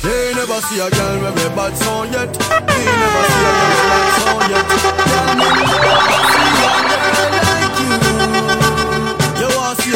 They 0.06 0.30
never 0.38 0.62
see 0.62 0.78
a 0.78 0.92
girl 0.94 1.26
with 1.26 1.42
a 1.42 1.50
bad 1.58 1.74
sound 1.74 2.14
yet. 2.14 2.30
They 2.38 2.86
never 2.86 3.24
see 3.26 3.42
a 3.42 3.52
girl 3.58 3.66
with 3.66 3.82
a 3.82 3.90
bad 3.90 4.14
sound 4.22 4.46
yet. 4.54 6.47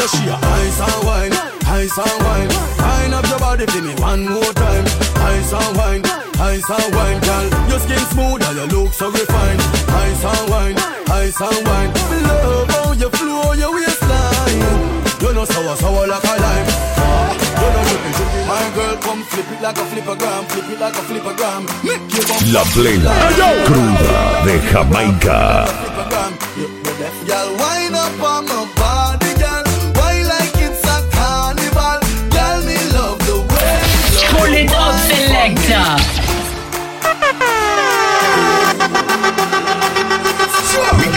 You 0.02 0.08
want 0.08 0.18
she 0.18 0.26
a 0.26 0.34
ice 0.34 0.80
and 0.82 1.06
wine, 1.06 1.32
ice 1.70 1.94
and 1.94 2.18
wine. 2.26 2.50
Wine 2.82 3.14
up 3.14 3.22
your 3.30 3.38
body 3.38 3.66
for 3.66 3.82
me 3.82 3.94
one 4.02 4.26
more 4.26 4.52
time. 4.58 4.84
Ice 5.30 5.52
and 5.54 5.76
wine, 5.78 6.02
ice 6.42 6.66
and 6.66 6.90
wine, 6.90 7.20
girl. 7.22 7.46
Your 7.70 7.78
skin 7.78 8.02
smooth 8.10 8.42
and 8.42 8.56
your 8.58 8.66
look 8.66 8.92
so 8.92 9.12
refined. 9.14 9.62
Ice 9.94 10.24
and 10.26 10.50
wine, 10.50 10.76
ice 11.06 11.40
and 11.40 11.66
wine. 11.68 11.94
Love 12.26 12.68
how 12.74 12.92
you 12.98 13.10
flow 13.14 13.52
your 13.54 13.70
waistline. 13.78 14.58
You 15.22 15.32
know 15.34 15.44
sour, 15.44 15.76
sour 15.76 16.06
like 16.10 16.24
a 16.24 16.34
lime. 16.34 16.66
You 17.62 17.68
know 17.70 17.82
drippy, 17.86 18.10
drippy. 18.18 18.42
My 18.50 18.66
girl, 18.74 18.96
come 19.06 19.22
flip 19.22 19.46
it 19.54 19.62
like 19.62 19.78
a 19.78 19.86
flippergram, 19.86 20.42
flip 20.50 20.66
it 20.66 20.80
like 20.80 20.98
a 20.98 21.02
flippergram. 21.06 21.62
Make 21.86 22.10
you 22.10 22.26
La 22.50 22.64
plena 22.74 23.14
cruda 23.70 24.42
de 24.42 24.58
Jamaica. 24.66 25.92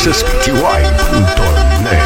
MixSPTY.net 0.05 1.97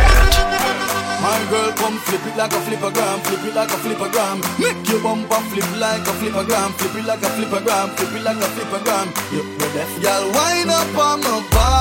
My 1.19 1.39
girl, 1.51 1.71
come 1.75 1.99
flip 2.07 2.23
it 2.27 2.37
like 2.37 2.53
a 2.53 2.59
flippergram, 2.63 3.19
flip 3.27 3.43
it 3.43 3.53
like 3.53 3.67
a 3.67 3.75
flippergram. 3.75 4.39
Make 4.57 4.87
your 4.87 5.03
bumper 5.03 5.35
flip 5.51 5.67
like 5.75 6.07
a 6.07 6.11
flippergram, 6.15 6.71
flip 6.79 6.95
it 6.95 7.05
like 7.05 7.21
a 7.21 7.27
flippergram, 7.35 7.89
flip 7.97 8.15
it 8.15 8.23
like 8.23 8.37
a 8.37 8.47
flippergram. 8.55 9.11
Girl, 9.99 10.31
wind 10.31 10.71
up 10.71 10.95
on 10.95 11.19
my 11.19 11.43
body, 11.51 11.78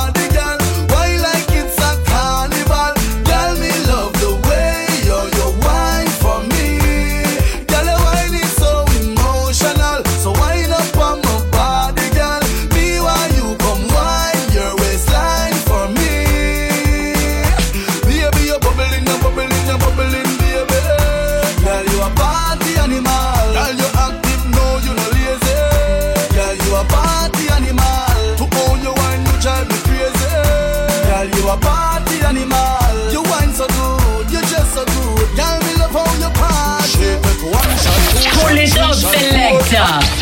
selector. 39.78 40.18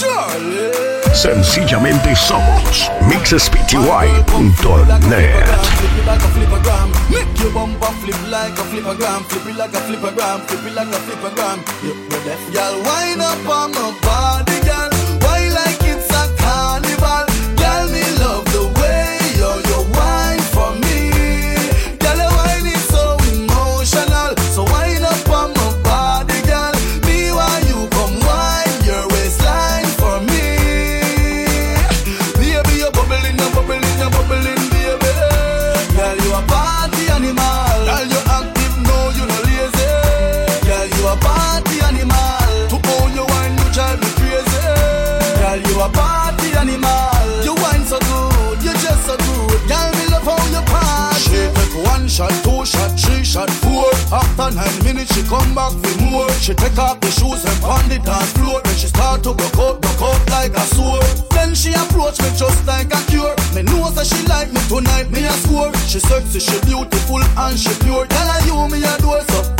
Charlie. 0.00 1.14
Sencillamente 1.14 2.16
somos 2.16 2.90
MixSPTY.net 3.02 5.44
After 54.44 54.56
nine 54.56 54.84
minutes, 54.84 55.14
she 55.14 55.22
come 55.22 55.54
back 55.54 55.72
for 55.72 56.02
more. 56.02 56.28
She 56.32 56.52
take 56.52 56.76
off 56.76 57.00
the 57.00 57.08
shoes 57.08 57.44
and 57.48 57.60
pound 57.62 57.90
the 57.90 57.98
dance 57.98 58.30
floor. 58.36 58.60
Then 58.62 58.76
she 58.76 58.88
start 58.88 59.22
to 59.24 59.32
go 59.32 59.46
out, 59.56 59.80
go 59.80 60.04
out 60.04 60.20
like 60.28 60.52
a 60.52 60.60
sword. 60.76 61.00
Then 61.30 61.54
she 61.54 61.72
approach 61.72 62.20
me 62.20 62.28
just 62.36 62.66
like 62.66 62.92
a 62.92 63.00
cure. 63.08 63.32
Me 63.56 63.62
know 63.62 63.88
that 63.88 64.04
she 64.04 64.20
like 64.28 64.52
me 64.52 64.60
tonight, 64.68 65.08
me 65.10 65.24
a 65.24 65.32
score. 65.48 65.72
She 65.88 65.98
sexy, 65.98 66.40
she 66.40 66.60
beautiful 66.68 67.24
and 67.24 67.58
she 67.58 67.72
pure. 67.88 68.04
Tell 68.04 68.28
her 68.28 68.40
you 68.44 68.68
me 68.68 68.84
a 68.84 68.92
door, 69.00 69.24
so 69.32 69.53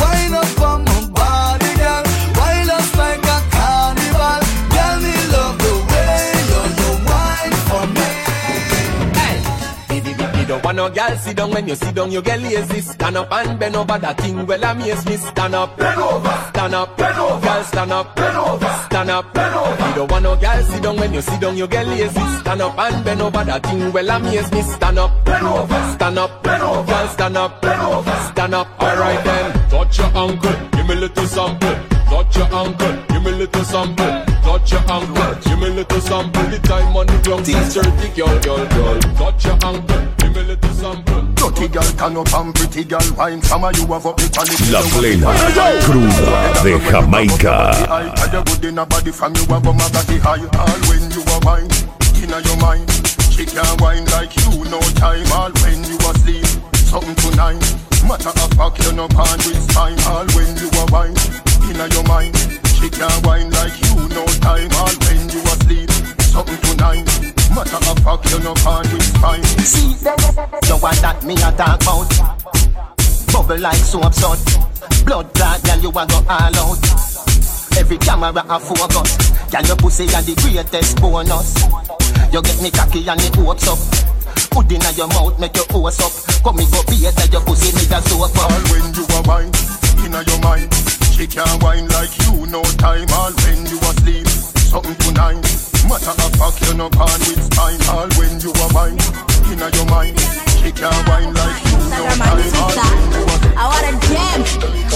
Don't 10.74 10.90
no 10.90 11.02
girl 11.02 11.16
sit 11.18 11.37
down 11.37 11.50
when 11.52 11.68
you 11.68 11.76
sit 11.76 11.94
down, 11.94 12.10
you 12.10 12.20
get 12.20 12.40
lazy. 12.40 12.80
Stand 12.80 13.16
up 13.16 13.30
and 13.30 13.60
bend 13.60 13.76
over 13.76 13.96
that 13.96 14.20
thing. 14.20 14.44
Well, 14.44 14.64
amaze 14.64 15.06
me. 15.06 15.16
Stand 15.18 15.54
up, 15.54 15.76
bend 15.76 16.00
over. 16.00 16.48
Stand 16.48 16.74
up, 16.74 16.96
bend 16.96 17.16
over. 17.16 17.46
Girl, 17.46 17.62
stand 17.62 17.92
up, 17.92 18.16
bend 18.16 18.37
over. 18.37 18.78
Stand 18.87 19.10
up, 19.10 19.34
bend 19.34 19.54
over. 19.54 19.88
You 19.88 19.94
don't 19.94 20.10
want 20.10 20.24
no 20.24 20.34
girl 20.34 20.62
sit 20.64 20.82
down 20.82 20.96
when 20.96 21.14
you 21.14 21.20
sit 21.20 21.40
down, 21.40 21.56
you 21.56 21.68
get 21.68 21.87
lazy. 21.87 22.20
Stand 22.40 22.60
up 22.60 22.76
and 22.76 23.04
bend 23.04 23.22
over 23.22 23.44
that 23.44 23.62
thing. 23.62 23.92
Well, 23.92 24.10
amaze 24.10 24.50
me. 24.50 24.62
Stand 24.62 24.98
up, 24.98 25.24
bend 25.24 25.46
over. 25.46 25.92
Stand 25.94 26.18
up, 26.18 26.42
bend 26.42 26.62
over. 26.64 26.92
Girl, 26.92 27.08
stand 27.08 27.37
up, 27.37 27.62
bend 27.62 27.80
over. 27.80 28.16
Stand 28.32 28.54
up. 28.54 28.82
Alright 28.82 29.24
then. 29.24 29.70
Touch 29.70 29.98
your 29.98 30.06
ankle, 30.08 30.68
give 30.72 30.88
me 30.88 30.94
a 30.94 30.96
little 30.96 31.26
sample. 31.28 31.93
Touch 32.14 32.37
your 32.37 32.46
ankle, 32.55 32.94
give 33.09 33.24
me 33.24 33.31
a 33.31 33.37
little 33.42 33.64
sample. 33.64 34.07
Touch 34.46 34.70
your 34.70 34.81
ankle, 34.87 35.35
give 35.42 35.59
me 35.59 35.66
a 35.66 35.70
little 35.70 36.00
sample. 36.00 36.44
The 36.44 36.59
time 36.62 36.96
on 36.96 37.07
the 37.09 37.18
clock, 37.27 37.42
teacher, 37.42 37.83
thick, 37.98 38.14
girl, 38.14 38.38
girl, 38.38 38.64
girl. 38.70 39.00
Touch 39.18 39.44
your 39.44 39.59
ankle, 39.66 39.98
give 40.18 40.33
me 40.33 40.40
a 40.40 40.44
little 40.55 40.74
sample. 40.79 41.22
Dirty 41.35 41.66
girl 41.66 41.90
turn 41.98 42.16
up 42.16 42.33
and 42.33 42.55
pretty 42.55 42.85
girl 42.85 43.03
wine 43.18 43.42
Some 43.42 43.64
of 43.64 43.77
you 43.77 43.87
have 43.87 44.07
up 44.07 44.16
the 44.16 44.31
quality 44.31 44.70
La 44.70 44.81
plena 44.94 45.27
cruda 45.83 46.62
de 46.62 46.79
Jamaica. 46.90 47.90
I 47.90 48.14
had 48.14 48.35
a 48.35 48.42
good 48.46 48.64
in 48.64 48.79
a 48.79 48.87
body 48.87 49.11
from 49.11 49.35
you 49.35 49.44
have 49.50 49.66
a 49.66 49.72
body 49.74 50.18
high 50.22 50.46
All 50.55 50.81
when 50.87 51.11
you 51.11 51.22
are 51.35 51.42
wine, 51.42 51.68
inna 52.22 52.38
your 52.46 52.57
mind 52.62 52.87
She 53.35 53.44
can't 53.44 53.81
wine 53.81 54.07
like 54.14 54.31
you, 54.38 54.62
no 54.70 54.79
time 54.94 55.27
all 55.35 55.50
when 55.66 55.83
you 55.83 55.98
asleep. 55.98 56.46
Something 56.87 57.16
tonight. 57.16 57.59
Matter 58.07 58.31
of 58.31 58.50
fact, 58.55 58.79
you 58.87 58.92
no 58.92 59.09
pan 59.09 59.38
with 59.42 59.59
spine 59.68 59.98
all 60.07 60.27
when 60.38 60.57
you 60.57 60.70
are 60.79 60.87
wine. 60.94 61.43
Inna 61.70 61.88
your 61.88 62.05
mind. 62.05 62.37
She 62.77 62.90
can't 62.90 63.27
wine 63.27 63.50
like 63.50 63.77
you, 63.81 63.96
no 64.12 64.24
time 64.44 64.68
all 64.77 64.94
when 65.09 65.29
you 65.33 65.40
asleep. 65.48 65.90
Something 66.20 66.61
tonight. 66.61 67.09
Matter 67.55 67.81
of 67.90 67.98
fact, 68.05 68.31
you 68.31 68.38
no 68.40 68.53
pan 68.55 68.85
with 68.92 69.03
spine. 69.03 69.44
See, 69.64 69.96
you 70.68 70.77
want 70.83 71.00
that 71.00 71.22
me 71.24 71.35
a 71.35 71.50
talk 71.57 71.81
about? 71.81 72.11
Bubble 73.33 73.59
like 73.59 73.77
soap 73.77 74.12
sud. 74.12 74.38
Blood 75.07 75.33
clot, 75.35 75.62
girl, 75.64 75.81
you 75.81 75.88
a 75.88 76.05
go 76.07 76.18
all 76.29 76.57
out. 76.61 76.79
Every 77.79 77.98
camera 77.98 78.44
a 78.48 78.61
focus. 78.61 79.16
Girl, 79.50 79.62
your 79.62 79.77
pussy 79.77 80.05
a 80.05 80.20
the 80.20 80.35
greatest 80.42 81.00
bonus. 81.00 81.55
You 82.33 82.42
get 82.42 82.61
me 82.61 82.70
cocky 82.70 83.07
and 83.09 83.20
it 83.22 83.35
hopes 83.37 83.68
up. 83.68 83.79
Put 84.50 84.70
inna 84.70 84.90
your 84.92 85.09
mouth, 85.09 85.38
make 85.40 85.57
your 85.57 85.66
hose 85.70 86.00
up. 86.00 86.12
Come 86.44 86.57
me 86.57 86.66
go 86.70 86.83
beat 86.90 87.33
your 87.33 87.42
pussy, 87.42 87.72
me 87.72 87.87
a 87.88 88.03
soap 88.03 88.35
up. 88.35 88.50
All 88.50 88.62
when 88.68 88.92
you 88.92 89.07
are 89.14 89.22
wine, 89.22 89.50
inna 90.05 90.22
your 90.27 90.40
mind. 90.40 91.03
She 91.14 91.29
can't 91.29 91.62
wine 91.62 91.87
like 91.88 92.11
you, 92.27 92.44
no 92.46 92.62
time. 92.83 93.07
All 93.14 93.33
when 93.46 93.66
you 93.70 93.79
asleep, 93.79 94.27
something 94.27 94.96
tonight. 94.96 95.38
Matter 95.87 96.11
of 96.11 96.33
fact, 96.35 96.59
you 96.66 96.74
no 96.74 96.90
pan 96.90 97.20
with 97.22 97.38
spine. 97.38 97.79
All 97.88 98.11
when 98.18 98.40
you 98.42 98.50
are 98.50 98.70
wine, 98.74 98.98
inna 99.46 99.70
your 99.70 99.87
mind. 99.87 100.18
She 100.59 100.72
can't 100.72 101.07
wine 101.09 101.33
like 101.33 101.64
you, 101.70 101.79
no 101.87 102.03
time. 102.03 102.20
All 102.20 102.37
when 102.37 102.50
you 102.50 103.22
are 103.31 103.44
I 103.55 103.64
want 103.70 103.87
a 103.87 103.92
gem. 104.11 104.42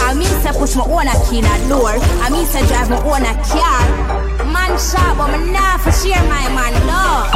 I 0.02 0.14
mean 0.14 0.34
to 0.42 0.50
push 0.58 0.74
my 0.74 0.82
own 0.90 1.06
a 1.06 1.14
key 1.30 1.38
in 1.38 1.46
a 1.46 1.54
door. 1.70 1.94
I 1.94 2.30
mean 2.30 2.46
to 2.50 2.66
drive 2.66 2.90
my 2.90 2.98
own 2.98 3.22
a 3.22 3.34
car. 3.46 3.86
Man 4.42 4.74
shop, 4.74 5.18
but 5.18 5.38
me 5.38 5.52
not 5.52 5.80
for 5.80 5.92
share 5.92 6.18
my 6.26 6.50
man, 6.50 6.74
no. 6.82 7.30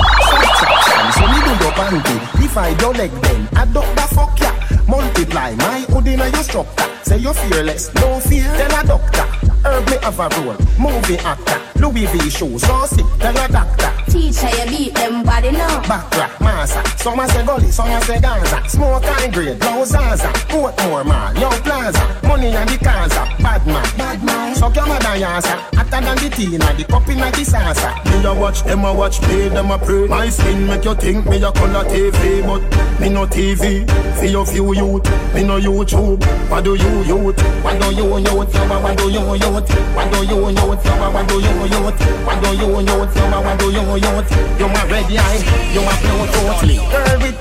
So 1.15 1.23
me 1.31 1.39
do 1.47 1.53
your 1.63 1.73
panty, 1.79 2.17
divide 2.41 2.81
your 2.81 2.95
leg 2.95 3.11
then 3.23 3.49
Adopt 3.57 3.95
the 3.95 4.03
fuck 4.15 4.41
ya, 4.41 4.51
multiply 4.89 5.55
my 5.57 5.81
hood 5.89 6.07
inna 6.09 6.29
your 6.29 6.43
structure. 6.43 6.89
Say 7.03 7.19
you're 7.19 7.35
fearless, 7.35 7.93
no 7.95 8.21
fear, 8.21 8.45
tell 8.57 8.81
a 8.81 8.87
doctor 8.87 9.42
Herb 9.65 9.87
me 9.89 9.97
have 10.03 10.19
a 10.19 10.29
role, 10.41 10.57
movie 10.79 11.19
actor 11.19 11.61
Louis 11.81 12.07
V 12.07 12.31
shoes, 12.31 12.63
so 12.63 12.87
sick, 12.87 13.07
tell 13.19 13.37
a 13.37 13.49
doctor 13.49 13.91
Teacher, 14.11 14.49
you 14.49 14.77
beat 14.77 14.95
them 14.95 15.23
body 15.23 15.53
now. 15.53 15.81
Backrack, 15.83 16.41
massa, 16.41 16.83
some 16.99 17.19
a 17.19 17.29
say 17.29 17.45
gully, 17.47 17.71
some 17.71 17.89
a 17.91 18.01
say 18.03 18.21
Gaza 18.21 18.63
Smoke 18.69 19.05
and 19.05 19.33
grade, 19.33 19.59
blow 19.61 19.85
Zaza 19.85 20.29
Portmore 20.49 21.05
mall, 21.05 21.35
yo 21.35 21.51
plaza 21.63 22.21
Money 22.27 22.49
and 22.49 22.69
the 22.69 22.79
Gaza, 22.79 23.25
bad 23.43 23.67
man, 23.67 23.85
bad 23.97 24.23
man 24.25 24.55
Suck 24.55 24.75
your 24.75 24.87
mother 24.87 25.17
yasa, 25.19 25.57
hotter 25.75 26.01
than 26.05 26.17
the 26.19 26.31
tina 26.35 26.73
The 26.75 26.85
cup 26.85 27.09
inna 27.09 27.31
the 27.31 27.43
salsa 27.43 28.05
Me 28.05 28.25
a 28.25 28.35
watch 28.35 28.63
them 28.65 28.85
a 28.85 28.93
watch 28.93 29.21
me, 29.23 29.49
them 29.49 29.71
a 29.71 29.79
pray. 29.79 30.07
My 30.07 30.29
skin 30.29 30.67
make 30.67 30.85
you 30.85 30.95
think 30.95 31.27
me 31.27 31.37
a 31.43 31.53
color 31.53 31.85
TV, 31.85 32.43
but 32.47 32.63
me 33.01 33.09
no 33.09 33.27
TV. 33.27 33.87
For 34.19 34.27
your 34.27 34.47
few 34.47 34.75
youth, 34.75 35.05
me 35.35 35.43
no 35.45 35.59
YouTube. 35.59 36.23
What 36.49 36.65
do 36.65 36.75
you 36.75 37.03
youth? 37.05 37.41
What 37.63 37.81
do 37.81 37.95
you 37.95 38.19
youth? 38.19 38.27
Yo, 38.27 38.35
what 38.37 38.97
do 38.97 39.11
you 39.11 39.35
youth? 39.35 39.52
What 39.53 39.67
do 39.69 40.25
you 40.25 40.49
youth? 40.49 40.57
Yo, 40.57 40.67
what 40.67 41.29
do 41.29 41.35
you 41.35 41.53
youth? 41.69 42.01
What 42.25 42.43
do 42.43 42.49
you 42.57 42.81
youth? 42.81 43.17
Yo, 43.17 43.41
what 43.43 43.59
do 43.59 43.67
you 43.71 43.85
youth? 44.01 44.33
You 44.59 44.65
a 44.65 44.83
red 44.89 45.13
eye, 45.13 45.41
you 45.75 45.83
a 45.83 45.95
blue 46.01 46.25
totally. 46.33 46.77
Girl 46.89 47.19
with 47.21 47.37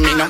Me 0.00 0.12
no. 0.16 0.26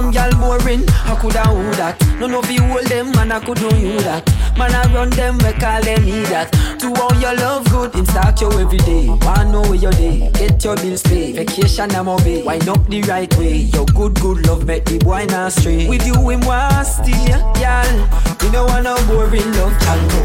Some 0.00 0.12
gal 0.12 0.32
boring, 0.40 0.88
I 1.04 1.14
coulda 1.20 1.44
who 1.44 1.76
that. 1.76 2.00
None 2.18 2.32
of 2.32 2.50
you 2.50 2.62
hold 2.62 2.86
them, 2.86 3.12
and 3.18 3.34
I 3.34 3.38
could 3.38 3.60
know 3.60 3.68
you 3.76 4.00
that. 4.00 4.24
Man, 4.56 4.72
I 4.72 4.88
run 4.94 5.10
them, 5.10 5.36
we 5.44 5.52
call 5.60 5.82
them 5.82 6.06
me 6.06 6.24
that. 6.32 6.48
To 6.80 6.88
all 6.96 7.12
your 7.20 7.36
love 7.36 7.68
good, 7.68 7.92
stalk 8.08 8.40
you 8.40 8.48
every 8.56 8.78
day. 8.78 9.08
Wanna 9.08 9.52
know 9.52 9.60
where 9.60 9.74
your 9.74 9.92
day, 9.92 10.30
get 10.32 10.64
your 10.64 10.76
bills 10.76 11.02
paid. 11.02 11.36
Vacation, 11.36 11.94
I'm 11.94 12.08
obey. 12.08 12.42
Wind 12.42 12.66
up 12.66 12.88
the 12.88 13.02
right 13.02 13.28
way. 13.36 13.68
Your 13.76 13.84
good, 13.92 14.18
good 14.24 14.46
love, 14.46 14.64
make 14.64 14.86
the 14.86 14.96
boy 15.04 15.26
not 15.28 15.52
stray. 15.52 15.86
With 15.86 16.06
you, 16.06 16.16
him 16.16 16.40
want 16.48 16.86
steal, 16.86 17.36
gal. 17.60 17.92
You 18.40 18.50
know 18.52 18.64
want 18.64 18.84
no 18.84 18.96
boring 19.04 19.52
love, 19.52 19.76
gal 19.84 20.00
no. 20.00 20.20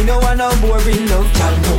You 0.00 0.04
know 0.08 0.18
want 0.24 0.38
no 0.38 0.48
boring 0.64 1.04
love, 1.12 1.28
gal 1.36 1.56
no. 1.68 1.74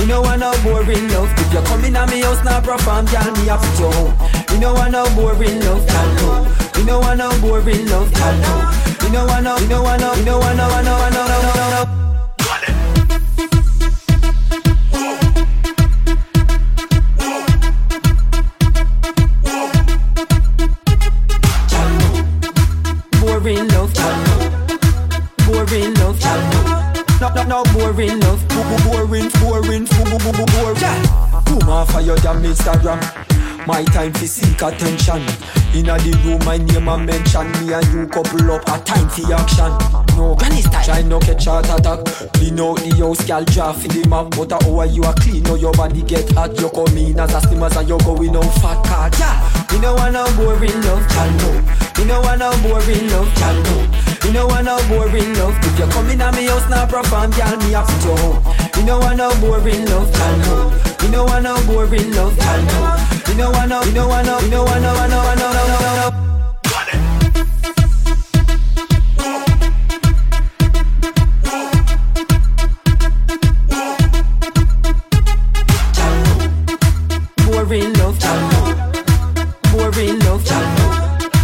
You 0.00 0.06
know 0.08 0.22
want 0.22 0.40
no 0.40 0.56
boring 0.64 1.08
love. 1.12 1.28
If 1.36 1.52
you 1.52 1.60
come 1.68 1.84
in 1.84 1.96
at 1.96 2.08
me 2.08 2.24
house, 2.24 2.42
now 2.42 2.64
perform, 2.64 3.04
gal, 3.12 3.28
me 3.36 3.50
up 3.50 3.60
to 3.60 3.68
your 3.76 3.92
home. 3.92 4.14
You 4.48 4.58
know 4.58 4.72
want 4.72 4.92
no 4.92 5.04
boring 5.12 5.60
love, 5.68 5.86
gal 5.86 6.08
no. 6.24 6.63
You 6.76 6.84
know 6.84 6.98
want 7.00 7.18
no 7.18 7.28
boring 7.40 7.86
love, 7.88 8.12
gal 8.12 8.34
no. 8.38 9.06
You 9.06 9.12
know 9.12 9.24
want 9.26 9.44
no, 9.44 9.56
you 9.58 9.68
know 9.68 9.82
want 9.82 10.00
no, 10.00 10.14
you 10.14 10.24
know 10.24 10.38
want 10.38 10.56
no, 10.56 10.68
want 10.68 10.84
no, 10.84 10.92
want 10.92 11.14
no, 11.14 11.26
no, 11.26 11.40
no, 11.42 11.70
no, 11.70 12.94
boring 23.20 23.68
love. 23.68 23.94
Boring 25.46 25.94
love, 25.94 26.18
no. 27.20 27.28
No, 27.34 27.44
no, 27.44 27.62
boring 27.72 28.20
love. 28.20 28.48
Bo- 28.48 28.62
bo- 28.64 28.84
Boring, 28.84 29.28
boring, 29.40 29.84
bo- 29.86 30.04
bo- 30.04 30.18
bo- 30.18 30.32
bo- 30.32 30.46
boring. 30.52 30.80
Gal, 30.80 31.42
Boom 31.46 31.68
off 31.68 31.94
of 31.94 32.06
your 32.06 32.16
damn 32.16 32.42
Instagram. 32.42 33.23
My 33.66 33.82
time 33.84 34.12
to 34.14 34.28
seek 34.28 34.60
attention. 34.60 35.24
Inna 35.72 35.96
the 35.96 36.12
room, 36.24 36.38
my 36.44 36.58
name 36.58 36.88
a 36.88 36.98
mention. 36.98 37.48
Me 37.64 37.72
and 37.72 37.86
you 37.92 38.06
couple 38.08 38.52
up. 38.52 38.62
A 38.68 38.76
time 38.84 39.08
for 39.08 39.32
action. 39.32 39.72
No 40.16 40.34
granny 40.36 40.60
style. 40.60 40.84
Try 40.84 41.02
no 41.02 41.18
catch 41.18 41.46
heart 41.46 41.64
attack. 41.72 42.04
Clean 42.34 42.60
out 42.60 42.76
the 42.84 42.92
house, 43.00 43.24
girl. 43.24 43.44
Draft 43.44 43.80
for 43.80 43.88
the 43.88 44.06
map. 44.06 44.36
But 44.36 44.52
uh, 44.52 44.60
a 44.60 44.68
hour 44.68 44.84
you 44.84 45.02
a 45.02 45.14
clean. 45.14 45.42
Now 45.44 45.54
your 45.54 45.72
body 45.72 46.02
get 46.02 46.30
hot. 46.32 46.52
You 46.60 46.68
come 46.68 46.96
in 46.98 47.18
as 47.18 47.32
a 47.32 47.40
steamers 47.40 47.76
and 47.76 47.88
you 47.88 47.98
going 48.04 48.36
on 48.36 48.44
fat 48.60 48.84
car. 48.84 49.08
Yeah. 49.16 49.40
You 49.72 49.80
know 49.80 49.94
want 49.94 50.12
no 50.12 50.28
boring 50.36 50.80
love, 50.84 51.08
gal 51.08 51.30
no. 51.40 51.50
You 51.96 52.04
know 52.04 52.20
want 52.20 52.38
no 52.44 52.52
boring 52.60 53.08
love, 53.08 53.32
gal 53.34 53.56
no. 53.64 53.76
You 54.24 54.32
know 54.32 54.46
want 54.46 54.68
no 54.68 54.76
boring 54.92 55.32
love. 55.40 55.56
If 55.64 55.78
you 55.78 55.86
come 55.88 56.10
in 56.10 56.20
at 56.20 56.36
me 56.36 56.46
house 56.46 56.68
now 56.68 56.84
perform, 56.84 57.32
gal, 57.32 57.56
me 57.64 57.74
up 57.74 57.88
to 57.88 57.96
your 58.04 58.18
home. 58.18 58.44
You 58.76 58.84
know 58.84 59.00
want 59.00 59.16
no 59.16 59.32
boring 59.40 59.88
love, 59.88 60.12
no. 60.12 60.68
You 61.00 61.08
know 61.08 61.24
want 61.24 61.44
no 61.44 61.56
boring 61.66 62.12
love, 62.12 62.36
no. 62.36 62.93
You 63.28 63.34
know 63.36 63.50
want 63.50 63.68
no, 63.68 63.82
you 63.82 63.92
know 63.92 64.06
want 64.08 64.26
no, 64.26 64.38
you 64.40 64.48
know 64.50 64.64
want 64.64 64.82
no, 64.82 64.92
want 64.94 65.10
no, 65.10 65.18
want 65.18 65.38
no, 65.40 65.52
no, 65.52 65.66
no, 65.66 65.78
no, 65.80 66.10
no. 66.10 67.24
Boring 77.46 77.92
love, 77.94 78.18
gal 78.20 78.40
no. 78.50 78.92
Boring 79.72 80.18
love, 80.20 80.44
gal 80.44 80.64
no. 80.76 80.84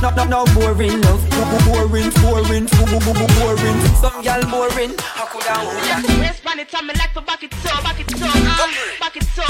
No, 0.02 0.10
no, 0.16 0.24
no, 0.24 0.44
boring 0.54 1.00
love. 1.02 1.20
Bo- 1.30 1.44
bo- 1.50 1.60
Boring, 1.70 2.10
boring, 2.22 2.66
bo- 2.66 2.86
bo- 2.86 3.00
bo- 3.00 3.14
bo- 3.14 3.34
boring. 3.38 3.80
Some 4.00 4.22
gal 4.22 4.42
boring. 4.50 4.94
I 4.98 5.26
coulda 5.30 5.54
hold 5.58 5.86
ya. 5.86 5.96
On 6.78 6.86
me 6.86 6.94
like 6.94 7.12
to 7.14 7.20
back 7.20 7.42
it 7.42 7.52
up, 7.66 7.82
back 7.82 8.00
it 8.00 8.14
up, 8.14 8.22
uh, 8.22 8.68
back 9.00 9.16
it 9.16 9.38
up, 9.38 9.49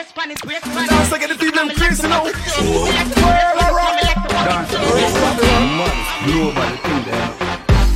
brace 0.00 0.12
pan 0.12 0.30
it, 0.30 0.40
brace 0.40 0.60
pan. 0.60 0.86
Dance 0.88 1.12
again, 1.12 1.36
feel 1.36 1.52
them 1.52 1.68
crazy 1.76 2.08
now. 2.08 2.24
Well, 2.24 2.32
alright. 3.60 4.00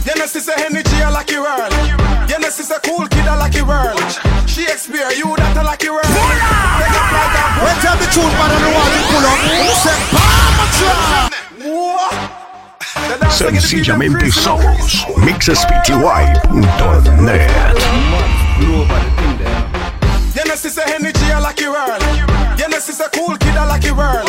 Dance, 0.04 0.34
brace 0.34 0.48
energy, 0.48 0.96
I 1.00 1.08
like 1.10 1.30
you 1.30 1.46
earl. 1.46 1.70
You 2.28 2.36
cool 2.84 3.08
kid, 3.08 3.26
I 3.26 3.36
like 3.36 3.54
you. 3.54 3.64
Shakespeare, 4.46 5.12
you 5.16 5.34
that 5.36 5.56
I 5.56 5.62
like 5.62 5.82
you 5.82 5.96
earl. 5.96 6.04
Tell 7.80 7.96
the 7.96 8.04
truth, 8.12 8.34
man, 8.36 8.52
I 8.52 8.60
don't 8.60 8.74
want 8.76 8.92
to 8.92 9.00
pull 9.08 9.24
up. 9.24 9.40
Say, 9.80 9.96
Palma 10.12 10.68
Sencillamente 13.30 14.30
somos 14.30 15.06
MixSPTY.net 15.16 17.50
know 20.54 20.60
she's 20.60 20.78
a 20.78 20.86
energy, 20.94 21.26
I 21.32 21.38
like 21.40 21.60
it 21.60 21.68
whirl. 21.68 21.98
You 22.58 22.68
know 22.68 22.78
a 23.00 23.08
cool 23.10 23.36
kid, 23.36 23.56
I 23.56 23.66
like 23.66 23.84
it 23.84 23.92
whirl. 23.92 24.26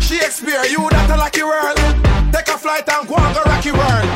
She 0.00 0.16
experience 0.16 0.72
you 0.72 0.88
that 0.90 1.10
a 1.10 1.16
lucky 1.16 1.42
girl. 1.42 1.74
Take 2.32 2.48
a 2.48 2.58
flight 2.58 2.88
and 2.88 3.06
go 3.06 3.14
on 3.14 3.32
go 3.34 3.42
rocky 3.44 3.70
whirl. 3.70 4.07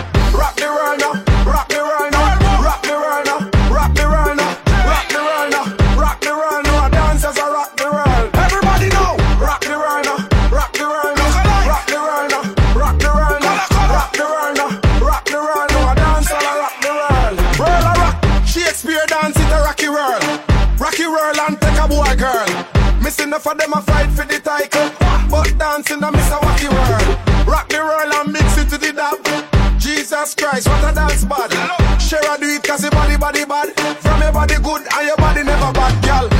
Enough 23.33 23.47
of 23.47 23.57
them 23.57 23.73
a 23.73 23.81
fight 23.81 24.11
for 24.11 24.27
the 24.27 24.39
title. 24.41 24.93
But 25.31 25.57
dancing, 25.57 26.05
I 26.05 26.11
miss 26.11 26.29
a 26.29 26.37
wacky 26.37 26.69
world. 26.69 27.49
Rock 27.49 27.67
the 27.67 27.81
roll 27.81 28.13
and 28.13 28.31
mix 28.31 28.59
it 28.59 28.69
to 28.69 28.77
the 28.77 28.93
dab. 28.93 29.81
Jesus 29.81 30.35
Christ, 30.35 30.69
what 30.69 30.93
a 30.93 30.95
dance 30.95 31.25
bad. 31.25 31.49
Share 31.99 32.21
a 32.21 32.39
do 32.39 32.45
it 32.45 32.63
cause 32.63 32.83
your 32.83 32.91
body, 32.93 33.17
body 33.17 33.47
bad. 33.47 33.73
From 34.01 34.21
your 34.21 34.33
body 34.33 34.57
good 34.57 34.83
and 34.83 35.07
your 35.07 35.17
body 35.17 35.45
never 35.45 35.73
bad, 35.73 36.05
girl. 36.05 36.32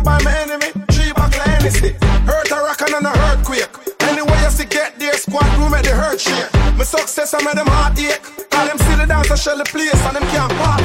camp 0.00 0.04
by 0.04 0.22
my 0.24 0.36
enemy, 0.40 0.66
three 0.90 1.12
buckle 1.12 1.40
Hennessy. 1.40 1.94
Hurt 2.26 2.50
a 2.50 2.54
rock 2.56 2.80
and 2.82 3.06
a 3.06 3.10
earthquake. 3.30 3.68
Anyway, 4.02 4.40
you 4.42 4.50
see 4.50 4.64
get 4.64 4.98
there, 4.98 5.14
squad 5.14 5.46
room 5.58 5.74
at 5.74 5.84
the 5.84 5.90
hurt 5.90 6.20
shit. 6.20 6.52
My 6.76 6.84
success, 6.84 7.34
I 7.34 7.42
made 7.44 7.56
them 7.56 7.66
heartache. 7.66 8.22
Call 8.50 8.66
them 8.66 8.78
sitting 8.78 9.08
down, 9.08 9.24
so 9.24 9.36
shell 9.36 9.58
the 9.58 9.64
place, 9.64 9.94
and 10.06 10.16
them 10.16 10.24
can't 10.30 10.52
park. 10.52 10.79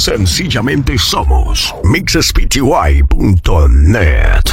Sencillamente 0.00 0.96
somos 0.96 1.74
mixespty.net. 1.84 4.49